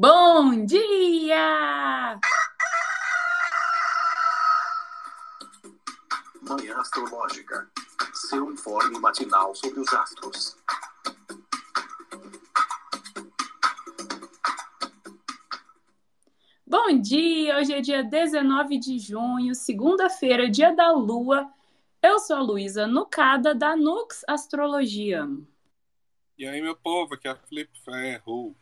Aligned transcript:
Bom 0.00 0.64
dia! 0.64 2.20
Manhã 6.40 6.78
Astrológica. 6.78 7.68
Seu 8.14 8.52
informe 8.52 8.96
matinal 9.00 9.52
sobre 9.56 9.80
os 9.80 9.92
astros. 9.92 10.56
Bom 16.64 17.00
dia! 17.00 17.56
Hoje 17.58 17.74
é 17.74 17.80
dia 17.80 18.04
19 18.04 18.78
de 18.78 19.00
junho, 19.00 19.52
segunda-feira, 19.52 20.48
dia 20.48 20.72
da 20.72 20.92
lua. 20.92 21.52
Eu 22.00 22.20
sou 22.20 22.36
a 22.36 22.40
Luísa 22.40 22.86
Nucada, 22.86 23.52
da 23.52 23.74
Nux 23.76 24.24
Astrologia. 24.28 25.28
E 26.38 26.46
aí, 26.46 26.62
meu 26.62 26.76
povo, 26.76 27.14
aqui 27.14 27.26
é 27.26 27.32
a 27.32 27.34
Felipe 27.34 27.76
Ferro. 27.82 28.54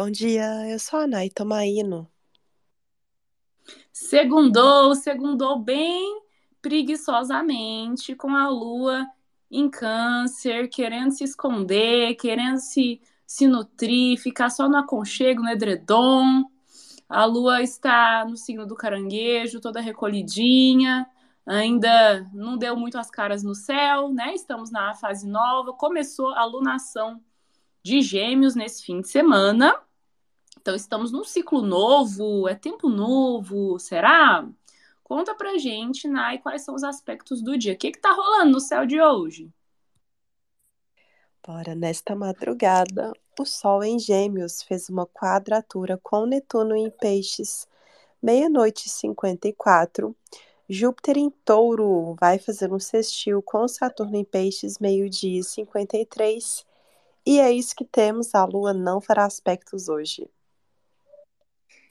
Bom 0.00 0.12
dia, 0.12 0.64
eu 0.70 0.78
sou 0.78 1.00
a 1.00 1.08
Nay 1.08 1.28
Tomaino. 1.28 2.08
Segundou, 3.92 4.94
segundou 4.94 5.58
bem 5.58 6.22
preguiçosamente, 6.62 8.14
com 8.14 8.32
a 8.36 8.48
lua 8.48 9.04
em 9.50 9.68
câncer, 9.68 10.68
querendo 10.68 11.10
se 11.10 11.24
esconder, 11.24 12.14
querendo 12.14 12.58
se, 12.58 13.02
se 13.26 13.48
nutrir, 13.48 14.16
ficar 14.20 14.50
só 14.50 14.68
no 14.68 14.76
aconchego, 14.76 15.42
no 15.42 15.50
edredom. 15.50 16.44
A 17.08 17.24
lua 17.24 17.60
está 17.60 18.24
no 18.24 18.36
signo 18.36 18.64
do 18.64 18.76
caranguejo, 18.76 19.60
toda 19.60 19.80
recolhidinha, 19.80 21.10
ainda 21.44 22.24
não 22.32 22.56
deu 22.56 22.76
muito 22.76 22.96
as 22.96 23.10
caras 23.10 23.42
no 23.42 23.52
céu, 23.52 24.10
né? 24.10 24.32
Estamos 24.32 24.70
na 24.70 24.94
fase 24.94 25.26
nova, 25.26 25.72
começou 25.72 26.28
a 26.34 26.44
lunação 26.44 27.20
de 27.82 28.00
Gêmeos 28.00 28.54
nesse 28.54 28.84
fim 28.84 29.00
de 29.00 29.08
semana. 29.08 29.87
Então 30.60 30.74
estamos 30.74 31.12
num 31.12 31.24
ciclo 31.24 31.62
novo, 31.62 32.48
é 32.48 32.54
tempo 32.54 32.88
novo, 32.88 33.78
será? 33.78 34.46
Conta 35.04 35.34
pra 35.34 35.56
gente, 35.56 36.08
Nai, 36.08 36.38
quais 36.38 36.62
são 36.62 36.74
os 36.74 36.82
aspectos 36.82 37.40
do 37.40 37.56
dia. 37.56 37.74
O 37.74 37.76
que, 37.78 37.92
que 37.92 38.00
tá 38.00 38.12
rolando 38.12 38.52
no 38.52 38.60
céu 38.60 38.84
de 38.84 39.00
hoje? 39.00 39.50
Bora, 41.46 41.74
nesta 41.74 42.14
madrugada, 42.14 43.12
o 43.38 43.44
Sol 43.46 43.84
em 43.84 43.98
Gêmeos 43.98 44.62
fez 44.62 44.88
uma 44.88 45.06
quadratura 45.06 45.98
com 46.02 46.26
Netuno 46.26 46.74
em 46.74 46.90
Peixes, 46.90 47.66
meia-noite 48.20 48.88
e 48.88 48.90
54. 48.90 50.14
Júpiter 50.68 51.16
em 51.16 51.30
Touro 51.30 52.14
vai 52.20 52.38
fazer 52.38 52.70
um 52.72 52.80
sextil 52.80 53.40
com 53.40 53.66
Saturno 53.66 54.16
em 54.16 54.24
Peixes, 54.24 54.78
meio-dia 54.78 55.40
e 55.40 55.44
53. 55.44 56.66
E 57.24 57.40
é 57.40 57.50
isso 57.52 57.76
que 57.76 57.84
temos, 57.84 58.34
a 58.34 58.44
Lua 58.44 58.74
não 58.74 59.00
fará 59.00 59.24
aspectos 59.24 59.88
hoje. 59.88 60.28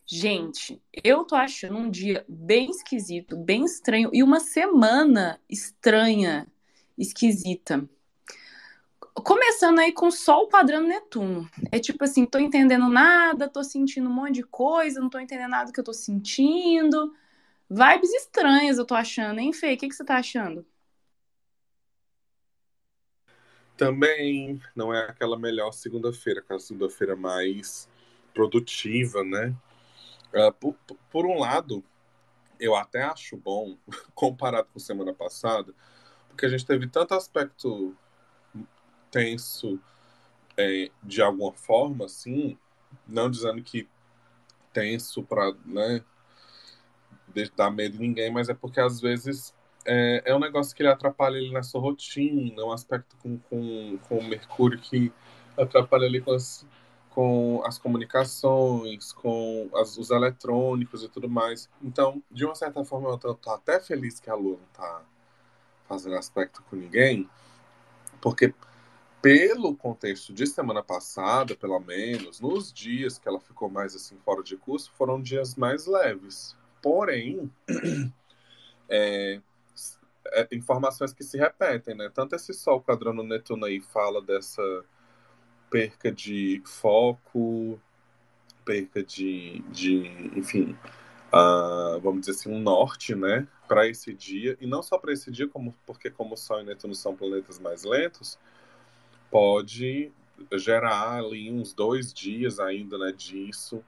Gente, 0.10 0.82
eu 1.04 1.26
tô 1.26 1.36
achando 1.36 1.78
um 1.78 1.92
dia 1.92 2.24
bem 2.30 2.70
esquisito, 2.72 3.36
bem 3.36 3.66
estranho 3.66 4.10
e 4.14 4.24
uma 4.24 4.40
semana 4.40 5.38
estranha, 5.50 6.48
esquisita. 6.98 7.86
Começando 9.16 9.80
aí 9.80 9.92
com 9.92 10.10
Sol 10.10 10.48
padrão 10.48 10.84
Netuno. 10.84 11.50
É 11.74 11.78
tipo 11.78 12.06
assim, 12.06 12.26
tô 12.26 12.40
entendendo 12.40 12.88
nada, 12.88 13.50
tô 13.50 13.62
sentindo 13.62 14.10
um 14.10 14.14
monte 14.14 14.36
de 14.36 14.44
coisa, 14.44 15.02
não 15.02 15.10
tô 15.10 15.20
entendendo 15.20 15.50
nada 15.50 15.74
que 15.74 15.80
eu 15.80 15.84
tô 15.84 15.94
sentindo. 15.94 17.14
Vibes 17.70 18.14
estranhas 18.14 18.78
eu 18.78 18.86
tô 18.86 18.96
achando, 18.96 19.42
hein, 19.42 19.52
Fê? 19.52 19.74
O 19.74 19.78
que, 19.78 19.90
que 19.90 19.96
você 19.96 20.06
tá 20.06 20.16
achando? 20.16 20.66
Também 23.76 24.62
não 24.74 24.94
é 24.94 25.02
aquela 25.02 25.38
melhor 25.38 25.74
segunda-feira, 25.74 26.40
aquela 26.40 26.62
segunda-feira 26.62 27.14
mais 27.14 27.90
produtiva, 28.34 29.22
né? 29.22 29.54
Uh, 30.34 30.52
por, 30.54 30.76
por, 31.10 31.26
um 31.26 31.40
lado, 31.40 31.84
eu 32.60 32.76
até 32.76 33.04
acho 33.04 33.38
bom, 33.38 33.78
comparado 34.14 34.68
com 34.74 34.80
semana 34.80 35.14
passada, 35.14 35.74
porque 36.28 36.46
a 36.46 36.50
gente 36.50 36.66
teve 36.66 36.88
tanto 36.88 37.14
aspecto 37.14 37.96
tenso 39.10 39.80
é, 40.58 40.90
de 41.04 41.22
alguma 41.22 41.54
forma, 41.54 42.06
assim, 42.06 42.58
não 43.08 43.30
dizendo 43.30 43.62
que 43.64 43.88
tenso 44.74 45.24
para 45.24 45.54
né, 45.66 46.04
dar 47.56 47.72
medo 47.72 47.96
em 47.96 48.00
ninguém, 48.00 48.32
mas 48.32 48.50
é 48.50 48.54
porque 48.54 48.80
às 48.80 49.00
vezes 49.00 49.56
é, 49.86 50.22
é 50.26 50.36
um 50.36 50.40
negócio 50.40 50.76
que 50.76 50.82
ele 50.82 50.90
atrapalha 50.90 51.38
ele 51.38 51.52
na 51.52 51.64
sua 51.64 51.80
rotina, 51.80 52.64
um 52.64 52.72
aspecto 52.72 53.16
com, 53.18 53.38
com, 53.40 53.98
com 54.08 54.18
o 54.18 54.24
Mercúrio 54.24 54.80
que 54.80 55.12
atrapalha 55.58 56.06
ali 56.06 56.22
com 56.22 56.34
as 56.34 56.68
com 57.18 57.64
as 57.66 57.80
comunicações, 57.80 59.12
com 59.12 59.72
as, 59.74 59.98
os 59.98 60.12
eletrônicos 60.12 61.02
e 61.02 61.10
tudo 61.10 61.28
mais. 61.28 61.68
Então, 61.82 62.22
de 62.30 62.46
uma 62.46 62.54
certa 62.54 62.86
forma, 62.86 63.10
eu 63.10 63.16
estou 63.16 63.40
até 63.48 63.80
feliz 63.80 64.20
que 64.20 64.30
a 64.30 64.36
Lua 64.36 64.58
não 64.58 64.68
está 64.68 65.02
fazendo 65.88 66.16
aspecto 66.16 66.62
com 66.70 66.76
ninguém, 66.76 67.28
porque 68.22 68.54
pelo 69.20 69.76
contexto 69.76 70.32
de 70.32 70.46
semana 70.46 70.84
passada, 70.84 71.56
pelo 71.56 71.80
menos, 71.80 72.40
nos 72.40 72.72
dias 72.72 73.18
que 73.18 73.28
ela 73.28 73.40
ficou 73.40 73.68
mais 73.68 73.96
assim 73.96 74.16
fora 74.24 74.44
de 74.44 74.56
curso, 74.56 74.94
foram 74.96 75.20
dias 75.20 75.56
mais 75.56 75.88
leves. 75.88 76.56
Porém, 76.84 77.52
é, 78.88 79.42
é, 80.34 80.48
informações 80.52 81.14
que 81.14 81.24
se 81.24 81.36
repetem, 81.36 81.96
né? 81.96 82.12
Tanto 82.14 82.36
esse 82.36 82.54
Sol 82.54 82.80
quadrando 82.80 83.24
Netuno 83.24 83.66
aí 83.66 83.82
fala 83.82 84.22
dessa 84.22 84.62
perca 85.70 86.12
de 86.12 86.62
foco, 86.66 87.80
perca 88.66 89.04
de, 89.04 89.60
de 89.70 90.32
enfim, 90.36 90.78
uh, 91.34 92.00
vamos 92.02 92.22
dizer 92.22 92.32
assim, 92.32 92.52
um 92.52 92.60
norte, 92.60 93.16
né, 93.16 93.48
para 93.68 93.88
esse 93.88 94.14
dia, 94.14 94.58
e 94.60 94.68
não 94.68 94.82
só 94.82 94.98
para 94.98 95.14
esse 95.14 95.32
dia, 95.32 95.48
como 95.48 95.74
porque 95.86 96.10
como 96.10 96.34
o 96.34 96.38
Sol 96.38 96.62
e 96.62 96.64
Netuno 96.64 96.96
são 96.96 97.16
planetas 97.16 97.60
mais 97.60 97.84
lentos, 97.84 98.38
pode 99.30 100.12
gerar 100.54 101.18
ali 101.18 101.52
uns 101.52 101.74
dois 101.74 102.14
dias 102.14 102.60
ainda, 102.60 102.98
né, 102.98 103.12
disso. 103.12 103.84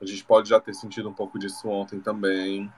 A 0.00 0.04
gente 0.04 0.24
pode 0.24 0.48
já 0.48 0.60
ter 0.60 0.74
sentido 0.74 1.08
um 1.08 1.14
pouco 1.14 1.38
disso 1.38 1.68
ontem 1.68 1.98
também. 1.98 2.70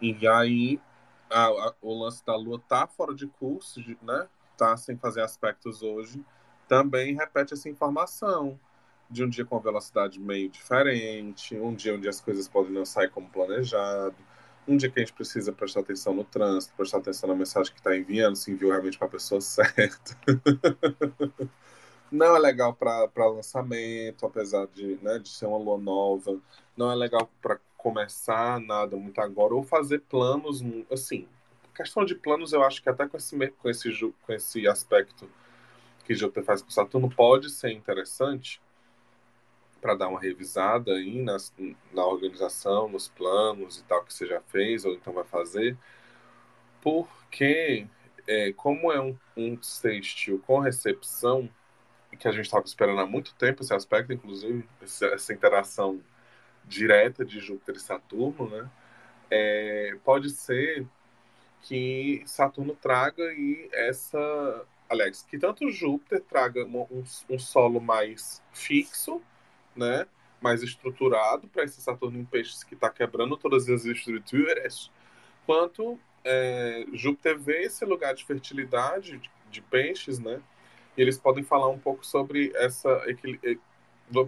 E 0.00 0.26
aí, 0.26 0.80
a, 1.28 1.44
a, 1.44 1.74
o 1.82 2.02
lance 2.02 2.24
da 2.24 2.34
Lua 2.34 2.58
tá 2.66 2.86
fora 2.86 3.14
de 3.14 3.26
curso, 3.26 3.78
né? 4.02 4.26
Tá 4.56 4.74
sem 4.78 4.96
fazer 4.96 5.20
aspectos 5.20 5.82
hoje 5.82 6.24
também 6.70 7.16
repete 7.16 7.52
essa 7.52 7.68
informação 7.68 8.56
de 9.10 9.24
um 9.24 9.28
dia 9.28 9.44
com 9.44 9.58
velocidade 9.58 10.20
meio 10.20 10.48
diferente, 10.48 11.56
um 11.56 11.74
dia 11.74 11.96
onde 11.96 12.08
as 12.08 12.20
coisas 12.20 12.46
podem 12.46 12.70
não 12.70 12.86
sair 12.86 13.10
como 13.10 13.28
planejado, 13.28 14.14
um 14.68 14.76
dia 14.76 14.88
que 14.88 15.00
a 15.00 15.02
gente 15.02 15.12
precisa 15.12 15.52
prestar 15.52 15.80
atenção 15.80 16.14
no 16.14 16.22
trânsito, 16.22 16.72
prestar 16.76 16.98
atenção 16.98 17.28
na 17.28 17.34
mensagem 17.34 17.72
que 17.72 17.80
está 17.80 17.96
enviando, 17.96 18.36
se 18.36 18.52
enviou 18.52 18.70
realmente 18.70 18.96
para 18.96 19.08
a 19.08 19.10
pessoa 19.10 19.40
certa. 19.42 20.16
não 22.08 22.36
é 22.36 22.38
legal 22.38 22.72
para 22.72 23.26
lançamento, 23.26 24.24
apesar 24.24 24.68
de, 24.68 24.96
né, 25.02 25.18
de 25.18 25.28
ser 25.28 25.46
uma 25.46 25.58
lua 25.58 25.76
nova. 25.76 26.38
Não 26.76 26.92
é 26.92 26.94
legal 26.94 27.28
para 27.42 27.58
começar 27.76 28.60
nada 28.60 28.96
muito 28.96 29.20
agora, 29.20 29.54
ou 29.54 29.64
fazer 29.64 30.02
planos, 30.02 30.62
assim. 30.88 31.26
Questão 31.74 32.04
de 32.04 32.14
planos, 32.14 32.52
eu 32.52 32.62
acho 32.62 32.80
que 32.80 32.88
até 32.88 33.08
com 33.08 33.16
esse, 33.16 33.36
com 33.60 33.68
esse, 33.68 34.14
com 34.24 34.32
esse 34.32 34.68
aspecto 34.68 35.28
que 36.10 36.14
Júpiter 36.16 36.42
faz 36.42 36.60
com 36.60 36.70
Saturno 36.70 37.08
pode 37.08 37.48
ser 37.50 37.70
interessante 37.70 38.60
para 39.80 39.94
dar 39.94 40.08
uma 40.08 40.18
revisada 40.18 40.90
aí 40.90 41.24
na 41.92 42.04
organização, 42.04 42.88
nos 42.88 43.06
planos 43.06 43.78
e 43.78 43.84
tal 43.84 44.04
que 44.04 44.12
você 44.12 44.26
já 44.26 44.40
fez 44.40 44.84
ou 44.84 44.92
então 44.92 45.12
vai 45.12 45.22
fazer, 45.22 45.76
porque 46.82 47.86
é, 48.26 48.52
como 48.54 48.90
é 48.90 49.00
um, 49.00 49.16
um 49.36 49.62
sextil 49.62 50.42
com 50.44 50.58
recepção, 50.58 51.48
que 52.18 52.26
a 52.26 52.32
gente 52.32 52.46
estava 52.46 52.64
esperando 52.64 53.00
há 53.00 53.06
muito 53.06 53.32
tempo 53.36 53.62
esse 53.62 53.72
aspecto, 53.72 54.12
inclusive 54.12 54.68
essa 54.82 55.32
interação 55.32 56.00
direta 56.64 57.24
de 57.24 57.38
Júpiter 57.38 57.76
e 57.76 57.80
Saturno, 57.80 58.50
né? 58.50 58.68
É, 59.30 59.96
pode 60.04 60.28
ser 60.30 60.84
que 61.62 62.24
Saturno 62.26 62.74
traga 62.74 63.22
aí 63.22 63.68
essa 63.72 64.66
aliás, 64.90 65.22
que 65.22 65.38
tanto 65.38 65.70
Júpiter 65.70 66.20
traga 66.20 66.64
um, 66.66 67.04
um, 67.30 67.38
solo 67.38 67.80
mais 67.80 68.42
fixo, 68.52 69.22
né, 69.74 70.04
mais 70.40 70.64
estruturado 70.64 71.46
para 71.46 71.62
esse 71.62 71.80
Saturno 71.80 72.18
em 72.18 72.24
peixes 72.24 72.64
que 72.64 72.74
está 72.74 72.90
quebrando 72.90 73.36
todas 73.36 73.68
as 73.68 73.84
estruturas, 73.84 74.90
quanto 75.46 75.98
é, 76.24 76.84
Júpiter 76.92 77.38
vê 77.38 77.62
esse 77.62 77.84
lugar 77.84 78.14
de 78.14 78.24
fertilidade 78.24 79.18
de, 79.18 79.30
de, 79.48 79.62
peixes, 79.62 80.18
né, 80.18 80.42
e 80.96 81.00
eles 81.00 81.16
podem 81.16 81.44
falar 81.44 81.68
um 81.68 81.78
pouco 81.78 82.04
sobre 82.04 82.52
essa, 82.56 83.00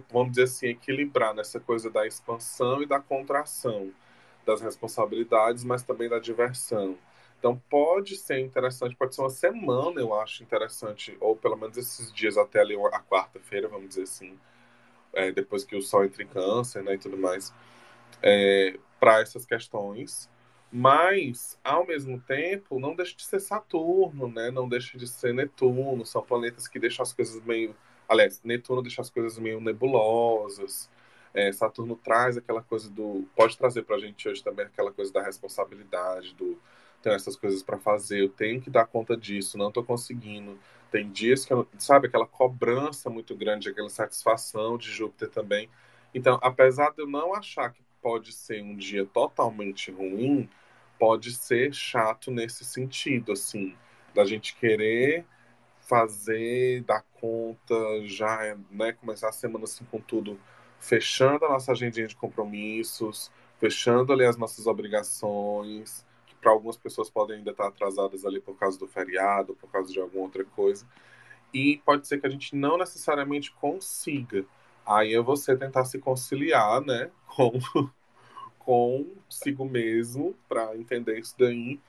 vamos 0.09 0.31
dizer 0.31 0.43
assim, 0.43 0.67
equilibrar 0.67 1.33
nessa 1.33 1.59
coisa 1.59 1.89
da 1.89 2.07
expansão 2.07 2.81
e 2.81 2.85
da 2.85 3.01
contração, 3.01 3.91
das 4.45 4.61
responsabilidades, 4.61 5.65
mas 5.65 5.83
também 5.83 6.07
da 6.07 6.19
diversão. 6.19 6.97
Então 7.43 7.61
pode 7.69 8.15
ser 8.15 8.39
interessante, 8.39 8.95
pode 8.95 9.13
ser 9.13 9.19
uma 9.19 9.29
semana, 9.29 9.99
eu 9.99 10.17
acho 10.17 10.41
interessante, 10.41 11.17
ou 11.19 11.35
pelo 11.35 11.57
menos 11.57 11.75
esses 11.75 12.09
dias 12.13 12.37
até 12.37 12.61
ali 12.61 12.73
a 12.73 13.01
quarta-feira, 13.01 13.67
vamos 13.67 13.89
dizer 13.89 14.03
assim, 14.03 14.39
é, 15.11 15.29
depois 15.29 15.65
que 15.65 15.75
o 15.75 15.81
Sol 15.81 16.05
entra 16.05 16.23
em 16.23 16.27
câncer, 16.27 16.81
né, 16.81 16.93
e 16.93 16.97
tudo 16.97 17.17
mais, 17.17 17.53
é, 18.21 18.79
para 18.97 19.19
essas 19.19 19.45
questões. 19.45 20.29
Mas, 20.71 21.59
ao 21.61 21.85
mesmo 21.85 22.17
tempo, 22.21 22.79
não 22.79 22.95
deixa 22.95 23.13
de 23.13 23.25
ser 23.25 23.41
Saturno, 23.41 24.29
né? 24.29 24.49
Não 24.49 24.67
deixa 24.67 24.97
de 24.97 25.05
ser 25.05 25.33
Netuno. 25.33 26.03
São 26.03 26.23
planetas 26.23 26.67
que 26.67 26.79
deixam 26.79 27.03
as 27.03 27.13
coisas 27.13 27.43
meio. 27.43 27.75
Aliás, 28.09 28.41
Netuno 28.43 28.81
deixa 28.81 29.01
as 29.01 29.09
coisas 29.09 29.37
meio 29.37 29.59
nebulosas. 29.59 30.89
É, 31.31 31.51
Saturno 31.51 31.95
traz 31.95 32.37
aquela 32.37 32.63
coisa 32.63 32.89
do. 32.89 33.27
Pode 33.35 33.55
trazer 33.55 33.83
para 33.83 33.97
a 33.97 33.99
gente 33.99 34.27
hoje 34.27 34.43
também 34.43 34.65
aquela 34.65 34.91
coisa 34.91 35.13
da 35.13 35.21
responsabilidade, 35.21 36.33
do. 36.33 36.57
Tenho 37.03 37.15
essas 37.15 37.35
coisas 37.35 37.61
para 37.61 37.77
fazer, 37.77 38.21
eu 38.21 38.29
tenho 38.29 38.61
que 38.61 38.69
dar 38.69 38.87
conta 38.87 39.15
disso, 39.17 39.57
não 39.57 39.67
estou 39.67 39.83
conseguindo. 39.83 40.57
Tem 40.89 41.09
dias 41.11 41.45
que 41.45 41.53
eu, 41.53 41.67
sabe, 41.77 42.07
aquela 42.07 42.25
cobrança 42.25 43.09
muito 43.09 43.35
grande, 43.35 43.69
aquela 43.69 43.89
satisfação 43.89 44.77
de 44.77 44.89
Júpiter 44.89 45.29
também. 45.29 45.69
Então, 46.15 46.39
apesar 46.41 46.91
de 46.91 47.01
eu 47.01 47.07
não 47.07 47.35
achar 47.35 47.71
que 47.73 47.83
pode 48.01 48.31
ser 48.31 48.63
um 48.63 48.75
dia 48.75 49.05
totalmente 49.05 49.91
ruim, 49.91 50.49
pode 50.97 51.33
ser 51.33 51.73
chato 51.73 52.31
nesse 52.31 52.63
sentido, 52.63 53.33
assim, 53.33 53.75
da 54.15 54.23
gente 54.25 54.55
querer 54.55 55.25
fazer, 55.81 56.83
dar 56.83 57.03
conta, 57.19 57.75
já, 58.05 58.57
né, 58.71 58.93
começar 58.93 59.29
a 59.29 59.33
semana 59.33 59.65
assim 59.65 59.83
com 59.85 59.99
tudo, 59.99 60.39
fechando 60.79 61.45
a 61.45 61.49
nossa 61.49 61.73
agendinha 61.73 62.07
de 62.07 62.15
compromissos, 62.15 63.31
fechando 63.57 64.13
ali 64.13 64.25
as 64.25 64.37
nossas 64.37 64.67
obrigações, 64.67 66.05
para 66.43 66.51
algumas 66.51 66.75
pessoas 66.75 67.09
podem 67.09 67.37
ainda 67.37 67.51
estar 67.51 67.67
atrasadas 67.67 68.25
ali 68.25 68.41
por 68.41 68.57
causa 68.57 68.77
do 68.77 68.85
feriado, 68.85 69.55
por 69.55 69.71
causa 69.71 69.91
de 69.91 69.99
alguma 69.99 70.25
outra 70.25 70.43
coisa. 70.43 70.85
E 71.53 71.77
pode 71.85 72.05
ser 72.05 72.19
que 72.19 72.27
a 72.27 72.29
gente 72.29 72.53
não 72.53 72.77
necessariamente 72.77 73.51
consiga. 73.53 74.45
Aí 74.85 75.15
é 75.15 75.21
você 75.21 75.55
tentar 75.55 75.85
se 75.85 75.97
conciliar, 75.99 76.81
né, 76.81 77.09
com 77.25 77.57
consigo 78.59 79.65
mesmo 79.65 80.35
para 80.47 80.75
entender 80.75 81.19
isso 81.19 81.35
daí. 81.37 81.79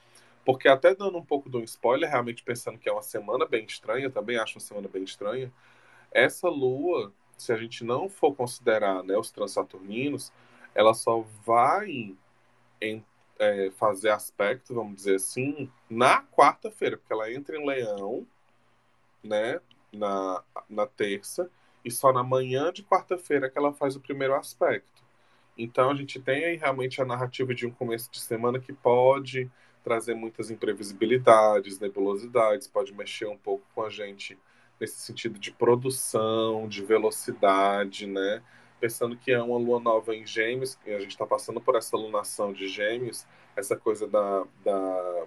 Porque 0.45 0.69
até 0.69 0.95
dando 0.95 1.19
um 1.19 1.25
pouco 1.25 1.51
de 1.51 1.57
um 1.57 1.65
spoiler, 1.65 2.09
realmente 2.09 2.43
pensando 2.43 2.79
que 2.79 2.89
é 2.89 2.93
uma 2.93 3.03
semana 3.03 3.47
bem 3.47 3.65
estranha, 3.65 4.11
também 4.11 4.37
acho 4.37 4.57
uma 4.57 4.61
semana 4.61 4.89
bem 4.89 5.03
estranha. 5.03 5.53
Essa 6.13 6.49
lua, 6.49 7.13
se 7.37 7.53
a 7.53 7.57
gente 7.57 7.83
não 7.83 8.09
for 8.09 8.35
considerar 8.35 9.03
né, 9.03 9.17
os 9.17 9.31
transaturninos, 9.31 10.33
ela 10.75 10.95
só 10.95 11.25
vai 11.45 12.15
em 12.81 13.05
é, 13.39 13.71
fazer 13.73 14.11
aspecto, 14.11 14.75
vamos 14.75 14.97
dizer 14.97 15.17
assim, 15.17 15.71
na 15.89 16.23
quarta-feira, 16.23 16.97
porque 16.97 17.13
ela 17.13 17.33
entra 17.33 17.57
em 17.57 17.67
leão, 17.67 18.27
né, 19.23 19.61
na, 19.93 20.43
na 20.69 20.87
terça, 20.87 21.51
e 21.85 21.91
só 21.91 22.13
na 22.13 22.23
manhã 22.23 22.73
de 22.73 22.83
quarta-feira 22.83 23.51
que 23.51 23.59
ela 23.59 23.73
faz 23.73 23.97
o 23.97 24.01
primeiro 24.01 24.35
aspecto. 24.35 25.03
Então 25.57 25.91
a 25.91 25.95
gente 25.95 26.21
tem 26.21 26.45
aí 26.45 26.57
realmente 26.57 27.01
a 27.01 27.05
narrativa 27.05 27.55
de 27.55 27.67
um 27.67 27.71
começo 27.71 28.11
de 28.11 28.21
semana 28.21 28.59
que 28.59 28.73
pode 28.73 29.51
trazer 29.85 30.15
muitas 30.15 30.51
imprevisibilidades, 30.51 31.79
nebulosidades, 31.79 32.67
pode 32.67 32.93
mexer 32.95 33.27
um 33.27 33.37
pouco 33.37 33.65
com 33.75 33.83
a 33.83 33.91
gente 33.91 34.39
nesse 34.81 34.99
sentido 34.99 35.39
de 35.39 35.53
produção, 35.53 36.67
de 36.67 36.83
velocidade, 36.83 38.07
né? 38.07 38.43
Pensando 38.85 39.17
que 39.17 39.33
é 39.33 39.43
uma 39.43 39.57
lua 39.57 39.81
nova 39.81 40.15
em 40.15 40.27
Gêmeos, 40.27 40.79
e 40.85 40.93
a 40.93 41.01
gente 41.01 41.13
está 41.13 41.25
passando 41.25 41.59
por 41.59 41.75
essa 41.75 41.97
lunação 41.97 42.53
de 42.53 42.69
Gêmeos, 42.69 43.27
essa 43.57 43.75
coisa 43.75 44.07
da, 44.07 44.45
da, 44.63 45.25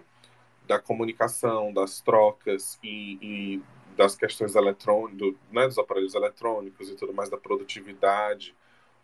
da 0.68 0.80
comunicação, 0.80 1.74
das 1.74 2.00
trocas 2.00 2.78
e, 2.84 3.18
e 3.20 3.64
das 3.96 4.16
questões 4.16 4.54
eletrônicas, 4.56 5.34
né, 5.52 5.66
dos 5.66 5.80
aparelhos 5.80 6.14
eletrônicos 6.14 6.88
e 6.88 6.96
tudo 6.96 7.16
mais, 7.16 7.32
da 7.32 7.38
produtividade, 7.38 8.56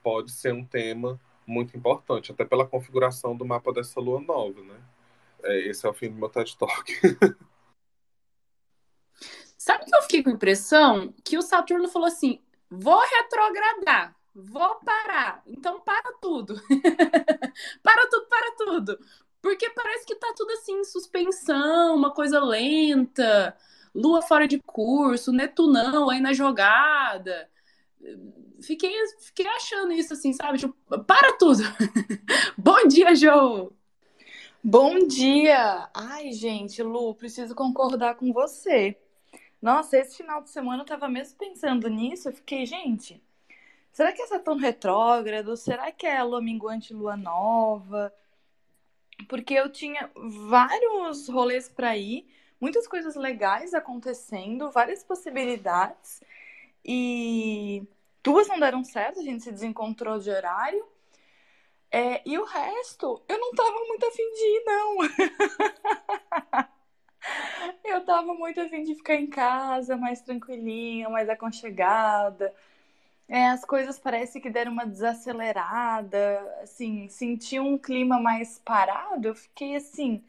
pode 0.04 0.32
ser 0.32 0.54
um 0.54 0.64
tema 0.64 1.20
muito 1.48 1.76
importante, 1.76 2.32
até 2.32 2.46
pela 2.46 2.68
configuração 2.68 3.36
do 3.36 3.44
mapa 3.44 3.74
dessa 3.74 4.00
lua 4.00 4.22
nova, 4.22 4.62
né? 4.62 4.80
É, 5.42 5.68
esse 5.68 5.84
é 5.84 5.90
o 5.90 5.94
fim 5.96 6.12
do 6.12 6.16
meu 6.16 6.30
TED 6.30 6.56
Talk. 6.56 6.94
Sabe 9.58 9.86
que 9.86 9.96
eu 9.96 10.02
fiquei 10.04 10.22
com 10.22 10.30
a 10.30 10.34
impressão 10.34 11.12
que 11.24 11.40
o 11.40 11.42
Saturno 11.42 11.88
falou 11.88 12.08
assim: 12.08 12.40
vou 12.70 13.00
retrogradar. 13.00 14.16
Vou 14.36 14.76
parar. 14.84 15.44
Então 15.46 15.80
para 15.82 16.14
tudo. 16.22 16.56
para 17.84 18.08
tudo, 18.10 18.28
para 18.28 18.52
tudo. 18.58 19.00
Porque 19.42 19.70
parece 19.70 20.06
que 20.06 20.16
tá 20.16 20.34
tudo 20.36 20.52
assim 20.52 20.80
em 20.80 20.86
suspensão, 20.86 21.96
uma 21.96 22.12
coisa 22.12 22.40
lenta, 22.40 23.56
lua 23.94 24.22
fora 24.22 24.48
de 24.48 24.60
curso, 24.60 25.34
Netunão 25.34 26.10
aí 26.10 26.22
na 26.22 26.34
jogada. 26.34 27.50
Fiquei, 28.62 28.92
fiquei 29.20 29.46
achando 29.48 29.92
isso 29.92 30.14
assim, 30.14 30.34
sabe? 30.34 30.60
Tipo, 30.60 30.74
para 31.04 31.34
tudo. 31.38 31.62
Bom 32.58 32.88
dia, 32.88 33.14
Joe. 33.14 33.70
Bom 34.64 35.08
dia! 35.08 35.90
Ai, 35.94 36.32
gente, 36.32 36.82
Lu, 36.82 37.14
preciso 37.14 37.54
concordar 37.54 38.16
com 38.16 38.32
você. 38.32 38.98
Nossa, 39.62 39.98
esse 39.98 40.16
final 40.16 40.42
de 40.42 40.50
semana 40.50 40.84
eu 40.84 40.86
tava 40.86 41.10
mesmo 41.10 41.38
pensando 41.38 41.90
nisso. 41.90 42.30
Eu 42.30 42.34
fiquei, 42.34 42.66
gente, 42.66 43.22
Será 43.94 44.12
que 44.12 44.24
é 44.24 44.28
Saturno 44.28 44.60
retrógrado? 44.60 45.56
Será 45.56 45.92
que 45.92 46.08
é 46.08 46.22
lua 46.24 46.42
minguante 46.42 46.96
lua 46.96 47.16
nova? 47.16 48.12
Porque 49.30 49.54
eu 49.54 49.72
tinha 49.72 50.10
vários 50.50 51.30
rolês 51.30 51.70
para 51.70 51.96
ir, 51.96 52.28
muitas 52.60 52.88
coisas 52.88 53.16
legais 53.16 53.72
acontecendo, 53.72 54.72
várias 54.72 55.04
possibilidades. 55.04 56.22
E 56.84 57.88
duas 58.24 58.48
não 58.48 58.60
deram 58.60 58.84
certo, 58.84 59.20
a 59.20 59.24
gente 59.24 59.44
se 59.44 59.52
desencontrou 59.52 60.18
de 60.18 60.32
horário. 60.32 60.84
É, 61.92 62.28
e 62.28 62.40
o 62.40 62.46
resto, 62.46 63.22
eu 63.30 63.40
não 63.40 63.52
tava 63.54 63.80
muito 63.88 64.08
afim 64.08 64.24
de 64.34 64.42
ir, 64.42 64.64
não. 64.66 64.98
eu 67.86 68.04
tava 68.04 68.34
muito 68.34 68.60
afim 68.60 68.82
de 68.84 68.96
ficar 68.96 69.16
em 69.16 69.28
casa, 69.28 69.96
mais 69.96 70.20
tranquilinha, 70.22 71.10
mais 71.10 71.30
aconchegada 71.30 72.52
é, 73.28 73.48
as 73.50 73.66
coisas 73.66 74.00
parece 74.00 74.40
que 74.42 74.50
deram 74.50 74.72
uma 74.72 74.86
desacelerada, 74.86 76.42
assim, 76.62 77.08
senti 77.10 77.60
um 77.60 77.78
clima 77.78 78.20
mais 78.20 78.60
parado, 78.60 79.28
eu 79.30 79.36
fiquei 79.36 79.76
assim, 79.76 80.24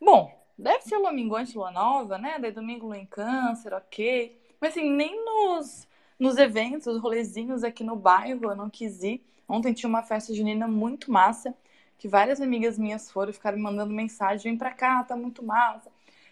bom, 0.00 0.32
deve 0.58 0.82
ser 0.84 0.96
lua 0.98 1.12
minguante, 1.12 1.56
lua 1.56 1.70
nova, 1.70 2.18
né? 2.18 2.38
Daí 2.38 2.52
domingo 2.52 2.86
lua 2.86 2.98
em 2.98 3.06
câncer, 3.06 3.72
ok. 3.74 4.40
Mas 4.60 4.70
assim, 4.72 4.90
nem 4.90 5.24
nos, 5.24 5.86
nos 6.18 6.36
eventos, 6.38 6.86
os 6.86 7.00
rolezinhos 7.00 7.64
aqui 7.64 7.84
no 7.84 7.96
bairro 7.96 8.50
eu 8.50 8.56
não 8.56 8.70
quis 8.70 9.02
ir. 9.02 9.24
Ontem 9.48 9.72
tinha 9.72 9.88
uma 9.88 10.02
festa 10.02 10.34
junina 10.34 10.68
muito 10.68 11.10
massa, 11.10 11.54
que 11.98 12.08
várias 12.08 12.40
amigas 12.40 12.78
minhas 12.78 13.10
foram, 13.10 13.32
ficaram 13.32 13.56
me 13.56 13.62
mandando 13.64 13.92
mensagem, 13.94 14.52
vem 14.52 14.58
pra 14.58 14.72
cá, 14.72 15.02
tá 15.04 15.16
muito 15.16 15.44
massa. 15.44 15.90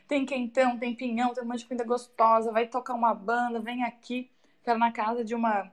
Tem 0.08 0.24
quentão, 0.24 0.78
tem 0.78 0.94
pinhão, 0.94 1.34
tem 1.34 1.42
um 1.42 1.46
monte 1.46 1.60
de 1.60 1.66
comida 1.66 1.84
gostosa, 1.84 2.52
vai 2.52 2.66
tocar 2.66 2.94
uma 2.94 3.14
banda, 3.14 3.60
vem 3.60 3.82
aqui. 3.84 4.30
Quero 4.64 4.78
na 4.78 4.92
casa 4.92 5.24
de 5.24 5.34
uma 5.34 5.72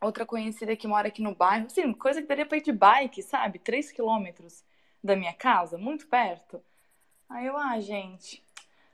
outra 0.00 0.24
conhecida 0.26 0.76
que 0.76 0.88
mora 0.88 1.08
aqui 1.08 1.22
no 1.22 1.34
bairro. 1.34 1.66
Assim, 1.66 1.92
coisa 1.92 2.22
que 2.22 2.28
daria 2.28 2.46
pra 2.46 2.58
ir 2.58 2.62
de 2.62 2.72
bike, 2.72 3.22
sabe? 3.22 3.58
Três 3.58 3.92
quilômetros 3.92 4.64
da 5.02 5.16
minha 5.16 5.32
casa, 5.32 5.78
muito 5.78 6.06
perto. 6.06 6.62
Aí 7.28 7.46
eu, 7.46 7.56
ah, 7.56 7.78
gente, 7.80 8.42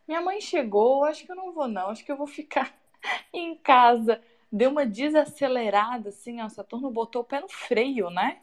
minha 0.06 0.20
mãe 0.20 0.40
chegou, 0.40 1.04
acho 1.04 1.24
que 1.24 1.32
eu 1.32 1.36
não 1.36 1.52
vou 1.52 1.68
não, 1.68 1.90
acho 1.90 2.04
que 2.04 2.12
eu 2.12 2.16
vou 2.16 2.26
ficar 2.26 2.74
em 3.32 3.54
casa. 3.56 4.22
Deu 4.50 4.70
uma 4.70 4.86
desacelerada, 4.86 6.10
assim, 6.10 6.40
ó, 6.40 6.48
Saturno 6.48 6.90
botou 6.90 7.22
o 7.22 7.24
pé 7.24 7.40
no 7.40 7.48
freio, 7.48 8.10
né? 8.10 8.40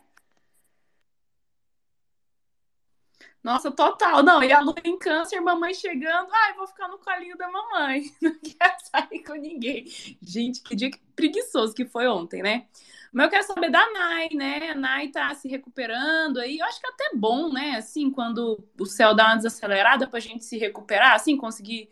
Nossa, 3.44 3.70
total. 3.70 4.24
Não, 4.24 4.42
e 4.42 4.54
a 4.54 4.62
lua 4.62 4.76
em 4.86 4.98
câncer, 4.98 5.42
mamãe 5.42 5.74
chegando, 5.74 6.30
ai, 6.32 6.54
vou 6.54 6.66
ficar 6.66 6.88
no 6.88 6.98
colinho 6.98 7.38
da 7.38 7.52
mamãe. 7.52 8.04
Não 8.22 8.40
quero 8.40 8.76
sair 8.90 9.22
com 9.22 9.34
ninguém. 9.34 9.86
Gente, 10.22 10.62
que 10.62 10.76
dia 10.76 10.90
preguiçoso 11.14 11.74
que 11.74 11.86
foi 11.86 12.08
ontem, 12.08 12.42
né? 12.42 12.68
Mas 13.12 13.26
eu 13.26 13.30
quero 13.30 13.44
saber 13.46 13.70
da 13.70 13.92
Nai, 13.92 14.30
né? 14.34 14.72
A 14.72 14.76
Nai 14.76 15.10
tá 15.10 15.36
se 15.36 15.48
recuperando 15.50 16.40
aí. 16.40 16.58
Eu 16.58 16.66
acho 16.66 16.80
que 16.80 16.88
é 16.88 16.90
até 16.90 17.12
bom, 17.16 17.52
né? 17.52 17.76
Assim, 17.76 18.10
quando 18.10 18.66
o 18.80 18.86
céu 18.86 19.14
dá 19.14 19.28
uma 19.28 19.36
desacelerada 19.36 20.08
pra 20.08 20.20
gente 20.20 20.46
se 20.46 20.58
recuperar, 20.58 21.14
assim, 21.14 21.36
conseguir 21.36 21.90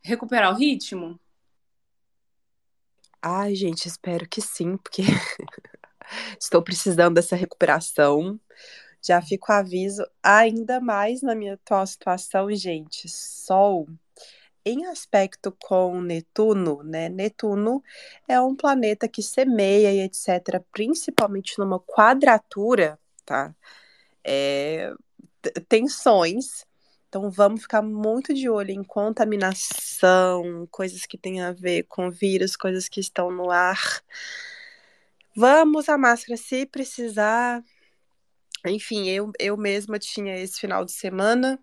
recuperar 0.00 0.52
o 0.52 0.56
ritmo. 0.56 1.18
Ai, 3.20 3.54
gente, 3.54 3.86
espero 3.88 4.28
que 4.28 4.40
sim, 4.40 4.76
porque 4.76 5.02
estou 6.38 6.62
precisando 6.62 7.14
dessa 7.14 7.34
recuperação. 7.34 8.38
Já 9.04 9.20
fico 9.20 9.52
aviso 9.52 10.04
ainda 10.22 10.80
mais 10.80 11.22
na 11.22 11.34
minha 11.34 11.54
atual 11.54 11.86
situação, 11.86 12.50
gente. 12.52 13.08
Sol 13.08 13.86
em 14.64 14.86
aspecto 14.86 15.54
com 15.60 16.00
Netuno, 16.00 16.82
né? 16.82 17.08
Netuno 17.10 17.82
é 18.26 18.40
um 18.40 18.56
planeta 18.56 19.06
que 19.06 19.22
semeia 19.22 19.92
e 19.92 20.00
etc, 20.00 20.62
principalmente 20.72 21.58
numa 21.58 21.78
quadratura, 21.78 22.98
tá? 23.26 23.54
É, 24.24 24.92
tensões. 25.68 26.64
Então 27.08 27.30
vamos 27.30 27.62
ficar 27.62 27.82
muito 27.82 28.32
de 28.34 28.48
olho 28.48 28.70
em 28.70 28.82
contaminação, 28.82 30.66
coisas 30.70 31.06
que 31.06 31.18
têm 31.18 31.42
a 31.42 31.52
ver 31.52 31.84
com 31.84 32.10
vírus, 32.10 32.56
coisas 32.56 32.88
que 32.88 33.00
estão 33.00 33.30
no 33.30 33.50
ar 33.50 34.02
Vamos 35.36 35.88
a 35.88 35.98
máscara 35.98 36.36
se 36.36 36.64
precisar. 36.64 37.60
Enfim, 38.66 39.08
eu, 39.08 39.32
eu 39.38 39.56
mesma 39.56 39.98
tinha 39.98 40.36
esse 40.36 40.60
final 40.60 40.84
de 40.84 40.92
semana. 40.92 41.58